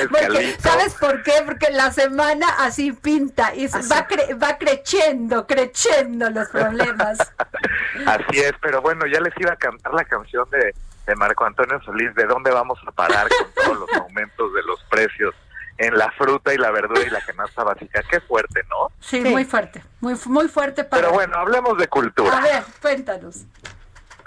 [0.60, 1.34] ¿Sabes por qué?
[1.46, 4.08] Porque la semana así pinta y va,
[4.44, 7.18] va creciendo, creciendo los problemas.
[8.06, 10.74] así es, pero bueno, ya les iba a cantar la canción de
[11.08, 14.84] de Marco Antonio Solís, ¿de dónde vamos a parar con todos los aumentos de los
[14.84, 15.34] precios
[15.82, 18.04] en la fruta y la verdura y la canasta básica?
[18.10, 18.92] Qué fuerte, ¿no?
[19.00, 21.02] Sí, muy fuerte, muy, muy fuerte para...
[21.02, 22.38] Pero bueno, hablemos de cultura.
[22.38, 23.46] A ver, cuéntanos.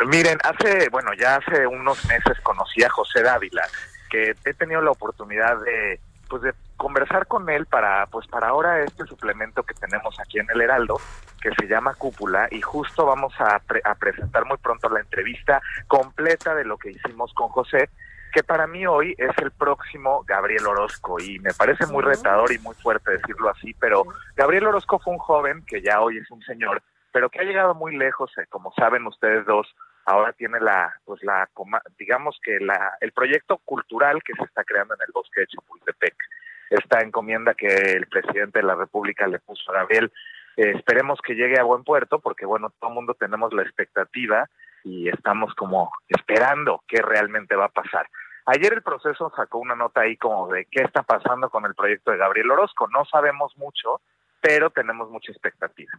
[0.06, 3.62] Miren, hace, bueno, ya hace unos meses conocí a José Dávila,
[4.10, 8.82] que he tenido la oportunidad de, pues de conversar con él para, pues para ahora
[8.82, 11.00] este suplemento que tenemos aquí en el Heraldo,
[11.40, 16.54] que se llama Cúpula, y justo vamos a, a presentar muy pronto la entrevista completa
[16.56, 17.88] de lo que hicimos con José,
[18.34, 22.58] que para mí hoy es el próximo Gabriel Orozco y me parece muy retador y
[22.58, 24.04] muy fuerte decirlo así, pero
[24.36, 26.82] Gabriel Orozco fue un joven que ya hoy es un señor
[27.14, 29.72] pero que ha llegado muy lejos, eh, como saben ustedes dos,
[30.04, 31.48] ahora tiene la, pues la,
[31.96, 36.16] digamos que la, el proyecto cultural que se está creando en el bosque de Chapultepec,
[36.70, 40.10] esta encomienda que el presidente de la República le puso a Gabriel,
[40.56, 44.50] eh, esperemos que llegue a buen puerto, porque bueno, todo el mundo tenemos la expectativa
[44.82, 48.08] y estamos como esperando qué realmente va a pasar.
[48.46, 52.10] Ayer el proceso sacó una nota ahí como de qué está pasando con el proyecto
[52.10, 52.88] de Gabriel Orozco.
[52.88, 54.02] No sabemos mucho,
[54.40, 55.92] pero tenemos mucha expectativa.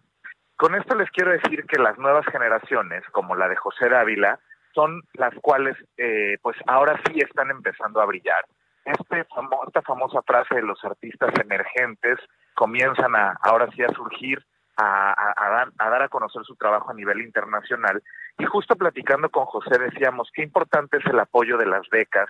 [0.55, 4.39] Con esto les quiero decir que las nuevas generaciones, como la de José Dávila,
[4.73, 8.45] son las cuales, eh, pues ahora sí están empezando a brillar.
[8.85, 12.19] Este esta famosa frase de los artistas emergentes
[12.53, 14.45] comienzan a, ahora sí a surgir,
[14.77, 18.03] a dar a conocer su trabajo a nivel internacional.
[18.37, 22.29] Y justo platicando con José decíamos qué importante es el apoyo de las becas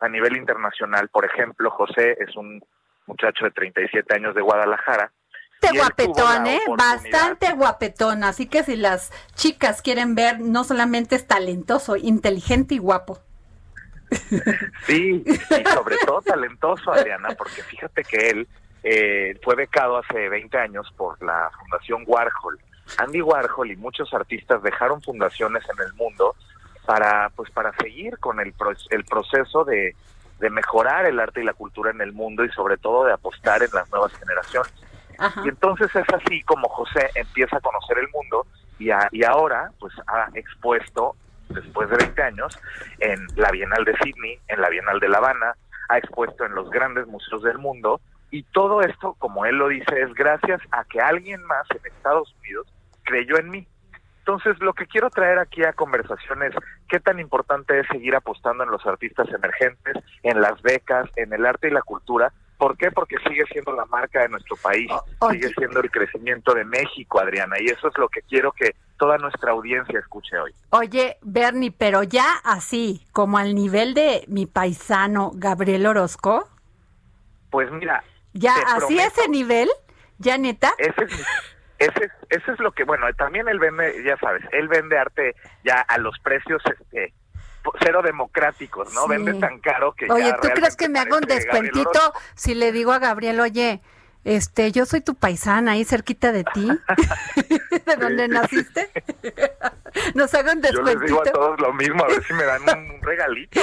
[0.00, 1.08] a nivel internacional.
[1.08, 2.62] Por ejemplo, José es un
[3.06, 5.12] muchacho de 37 años de Guadalajara
[5.72, 6.60] guapetón, ¿eh?
[6.76, 8.24] Bastante guapetón.
[8.24, 13.20] Así que si las chicas quieren ver, no solamente es talentoso, inteligente y guapo.
[14.86, 15.34] Sí, y
[15.74, 18.48] sobre todo talentoso, Adriana, porque fíjate que él
[18.82, 22.58] eh, fue becado hace 20 años por la Fundación Warhol.
[22.98, 26.34] Andy Warhol y muchos artistas dejaron fundaciones en el mundo
[26.86, 28.54] para, pues, para seguir con el,
[28.90, 29.94] el proceso de,
[30.38, 33.62] de mejorar el arte y la cultura en el mundo y sobre todo de apostar
[33.62, 34.72] en las nuevas generaciones.
[35.44, 38.46] Y entonces es así como José empieza a conocer el mundo
[38.78, 41.14] y, y ahora pues ha expuesto,
[41.48, 42.58] después de 20 años,
[42.98, 45.54] en la Bienal de Sydney, en la Bienal de La Habana,
[45.88, 50.02] ha expuesto en los grandes museos del mundo y todo esto, como él lo dice,
[50.02, 52.66] es gracias a que alguien más en Estados Unidos
[53.04, 53.68] creyó en mí.
[54.18, 56.54] Entonces, lo que quiero traer aquí a conversación es
[56.88, 61.44] qué tan importante es seguir apostando en los artistas emergentes, en las becas, en el
[61.44, 62.90] arte y la cultura, ¿Por qué?
[62.90, 64.88] Porque sigue siendo la marca de nuestro país,
[65.30, 69.18] sigue siendo el crecimiento de México, Adriana, y eso es lo que quiero que toda
[69.18, 70.54] nuestra audiencia escuche hoy.
[70.70, 76.48] Oye, Bernie, pero ya así, como al nivel de mi paisano Gabriel Orozco.
[77.50, 78.04] Pues mira.
[78.32, 79.68] Ya así ese nivel,
[80.18, 80.72] ya neta.
[80.78, 81.26] Ese es,
[81.78, 85.80] ese, ese es lo que, bueno, también él vende, ya sabes, él vende arte ya
[85.80, 87.12] a los precios este,
[87.80, 89.08] cero democráticos, ¿no?
[89.08, 92.92] Vende tan caro que Oye, ¿tú crees que me haga un descuentito si le digo
[92.92, 93.80] a Gabriel, oye,
[94.24, 96.66] este, yo soy tu paisana ahí cerquita de ti,
[97.86, 98.90] de donde naciste.
[100.14, 100.92] Nos haga un descuentito.
[100.92, 103.60] Yo les digo a todos lo mismo, a ver si me dan un regalito.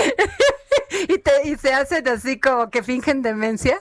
[1.08, 3.80] y, te, y se hacen así como que fingen demencia.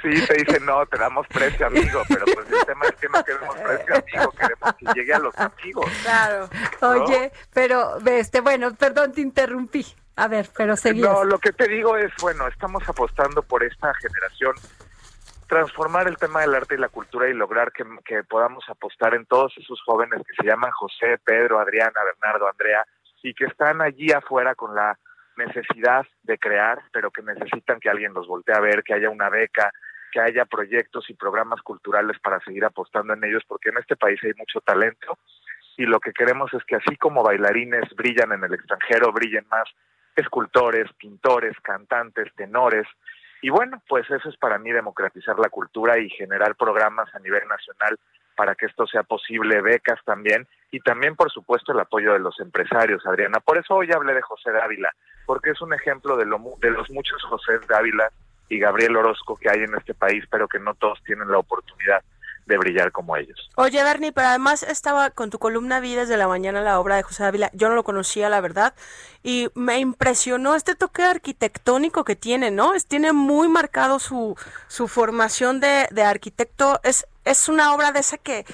[0.00, 3.24] Sí, te dicen, no, te damos precio, amigo, pero pues el tema es que no
[3.24, 5.90] queremos precio, amigo, queremos que llegue a los amigos.
[6.02, 6.48] Claro.
[6.80, 9.86] Oye, pero, este, bueno, perdón, te interrumpí.
[10.16, 11.10] A ver, pero seguimos.
[11.10, 14.54] No, lo que te digo es, bueno, estamos apostando por esta generación,
[15.48, 19.24] transformar el tema del arte y la cultura y lograr que, que podamos apostar en
[19.26, 22.84] todos esos jóvenes que se llaman José, Pedro, Adriana, Bernardo, Andrea,
[23.22, 24.98] y que están allí afuera con la
[25.36, 29.28] necesidad de crear, pero que necesitan que alguien los voltee a ver, que haya una
[29.28, 29.72] beca,
[30.12, 34.20] que haya proyectos y programas culturales para seguir apostando en ellos, porque en este país
[34.22, 35.18] hay mucho talento
[35.76, 39.68] y lo que queremos es que así como bailarines brillan en el extranjero, brillen más
[40.14, 42.86] escultores, pintores, cantantes, tenores.
[43.40, 47.42] Y bueno, pues eso es para mí democratizar la cultura y generar programas a nivel
[47.48, 47.98] nacional
[48.36, 52.40] para que esto sea posible, becas también, y también, por supuesto, el apoyo de los
[52.40, 53.40] empresarios, Adriana.
[53.40, 54.90] Por eso hoy hablé de José Dávila,
[55.26, 58.10] porque es un ejemplo de, lo, de los muchos José Dávila
[58.48, 62.02] y Gabriel Orozco que hay en este país, pero que no todos tienen la oportunidad
[62.46, 63.50] de brillar como ellos.
[63.56, 67.02] Oye, Bernie, pero además estaba con tu columna Vi desde la mañana la obra de
[67.02, 67.50] José Dávila.
[67.52, 68.74] Yo no lo conocía, la verdad,
[69.22, 72.74] y me impresionó este toque arquitectónico que tiene, ¿no?
[72.74, 74.36] Es, tiene muy marcado su,
[74.68, 76.80] su formación de, de arquitecto.
[76.82, 78.44] Es, es una obra de esa que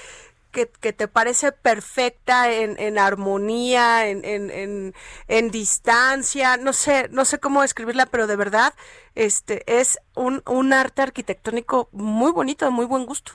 [0.51, 4.93] que, te parece perfecta en, en armonía, en, en,
[5.27, 8.73] en, distancia, no sé, no sé cómo describirla, pero de verdad
[9.15, 13.33] este es un, un arte arquitectónico muy bonito, de muy buen gusto.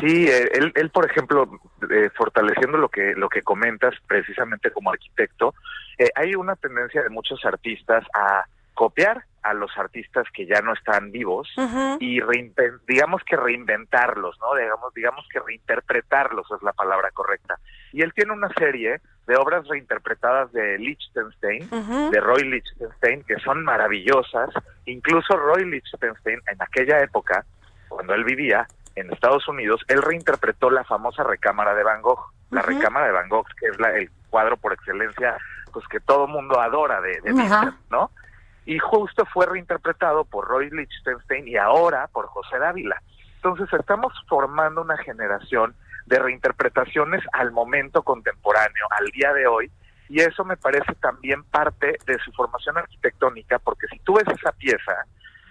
[0.00, 1.58] Sí, eh, él, él por ejemplo,
[1.90, 5.54] eh, fortaleciendo lo que lo que comentas precisamente como arquitecto,
[5.98, 8.44] eh, hay una tendencia de muchos artistas a
[8.74, 11.48] copiar a los artistas que ya no están vivos
[11.98, 12.20] y
[12.86, 14.54] digamos que reinventarlos, ¿no?
[14.54, 17.58] Digamos, digamos que reinterpretarlos es la palabra correcta.
[17.92, 21.68] Y él tiene una serie de obras reinterpretadas de Liechtenstein,
[22.10, 24.50] de Roy Lichtenstein, que son maravillosas.
[24.86, 27.44] Incluso Roy Lichtenstein, en aquella época,
[27.88, 32.62] cuando él vivía en Estados Unidos, él reinterpretó la famosa recámara de Van Gogh, la
[32.62, 35.36] recámara de Van Gogh, que es la, el cuadro por excelencia,
[35.72, 37.32] pues que todo mundo adora de, de
[37.90, 38.10] ¿no?
[38.64, 43.02] Y justo fue reinterpretado por Roy Lichtenstein y ahora por José Dávila.
[43.36, 45.74] Entonces estamos formando una generación
[46.06, 49.70] de reinterpretaciones al momento contemporáneo, al día de hoy,
[50.08, 54.52] y eso me parece también parte de su formación arquitectónica, porque si tú ves esa
[54.52, 55.06] pieza,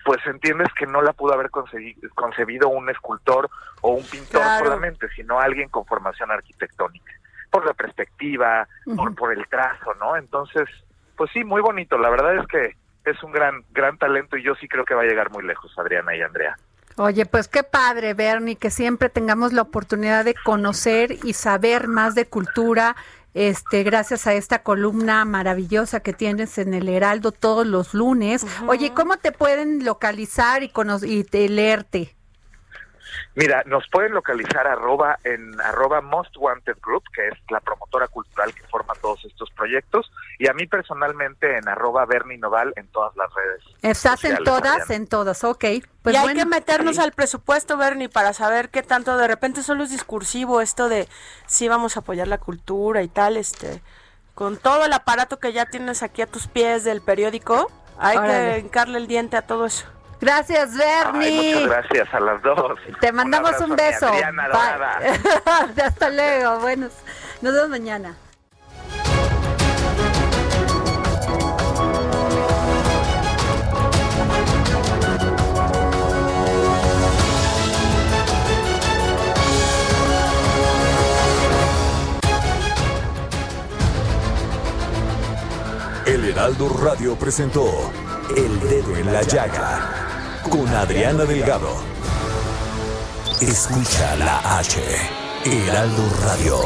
[0.06, 3.50] pues entiendes que no la pudo haber concebido un escultor
[3.82, 7.12] o un pintor solamente, sino alguien con formación arquitectónica,
[7.50, 10.16] por la perspectiva, por, por el trazo, ¿no?
[10.16, 10.68] Entonces,
[11.16, 12.76] pues sí, muy bonito, la verdad es que
[13.06, 15.72] es un gran, gran talento y yo sí creo que va a llegar muy lejos,
[15.78, 16.58] Adriana y Andrea.
[16.98, 22.16] Oye, pues qué padre, Bernie, que siempre tengamos la oportunidad de conocer y saber más
[22.16, 22.96] de cultura,
[23.34, 28.46] este, gracias a esta columna maravillosa que tienes en el Heraldo todos los lunes.
[28.68, 30.72] Oye, ¿cómo te pueden localizar y,
[31.04, 32.16] y leerte?
[33.36, 38.54] Mira, nos pueden localizar arroba en arroba Most Wanted Group, que es la promotora cultural
[38.54, 43.16] que forma todos estos proyectos, y a mí personalmente en arroba Bernie Noval en todas
[43.16, 43.64] las redes.
[43.82, 44.90] ¿Estás en todas?
[44.90, 45.66] En todas, ok.
[46.02, 49.84] Pues y hay que meternos al presupuesto, Bernie, para saber qué tanto de repente solo
[49.84, 51.08] es discursivo esto de
[51.46, 53.82] si vamos a apoyar la cultura y tal, este,
[54.34, 58.60] con todo el aparato que ya tienes aquí a tus pies del periódico, hay que
[58.60, 59.86] hincarle el diente a todo eso.
[60.22, 61.56] Gracias, Bernie.
[61.56, 62.80] muchas gracias a las dos.
[63.00, 64.08] Te mandamos un, beso.
[65.84, 66.60] Hasta luego.
[66.60, 66.90] Bueno,
[67.42, 68.16] nos vemos mañana.
[86.06, 87.66] El Heraldo Radio presentó
[88.36, 90.11] El Dedo en la Llaga
[90.52, 91.74] con Adriana Delgado.
[93.40, 94.80] Escucha la H,
[95.46, 96.58] Heraldo Radio.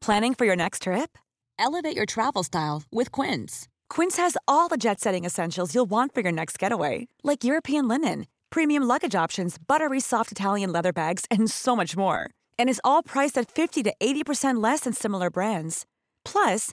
[0.00, 1.18] Planning for your next trip?
[1.58, 3.68] Elevate your travel style with Quince.
[3.90, 7.88] Quince has all the jet setting essentials you'll want for your next getaway, like European
[7.88, 12.30] linen, premium luggage options, buttery soft Italian leather bags, and so much more.
[12.58, 15.84] And is all priced at 50 to 80% less than similar brands.
[16.24, 16.72] Plus,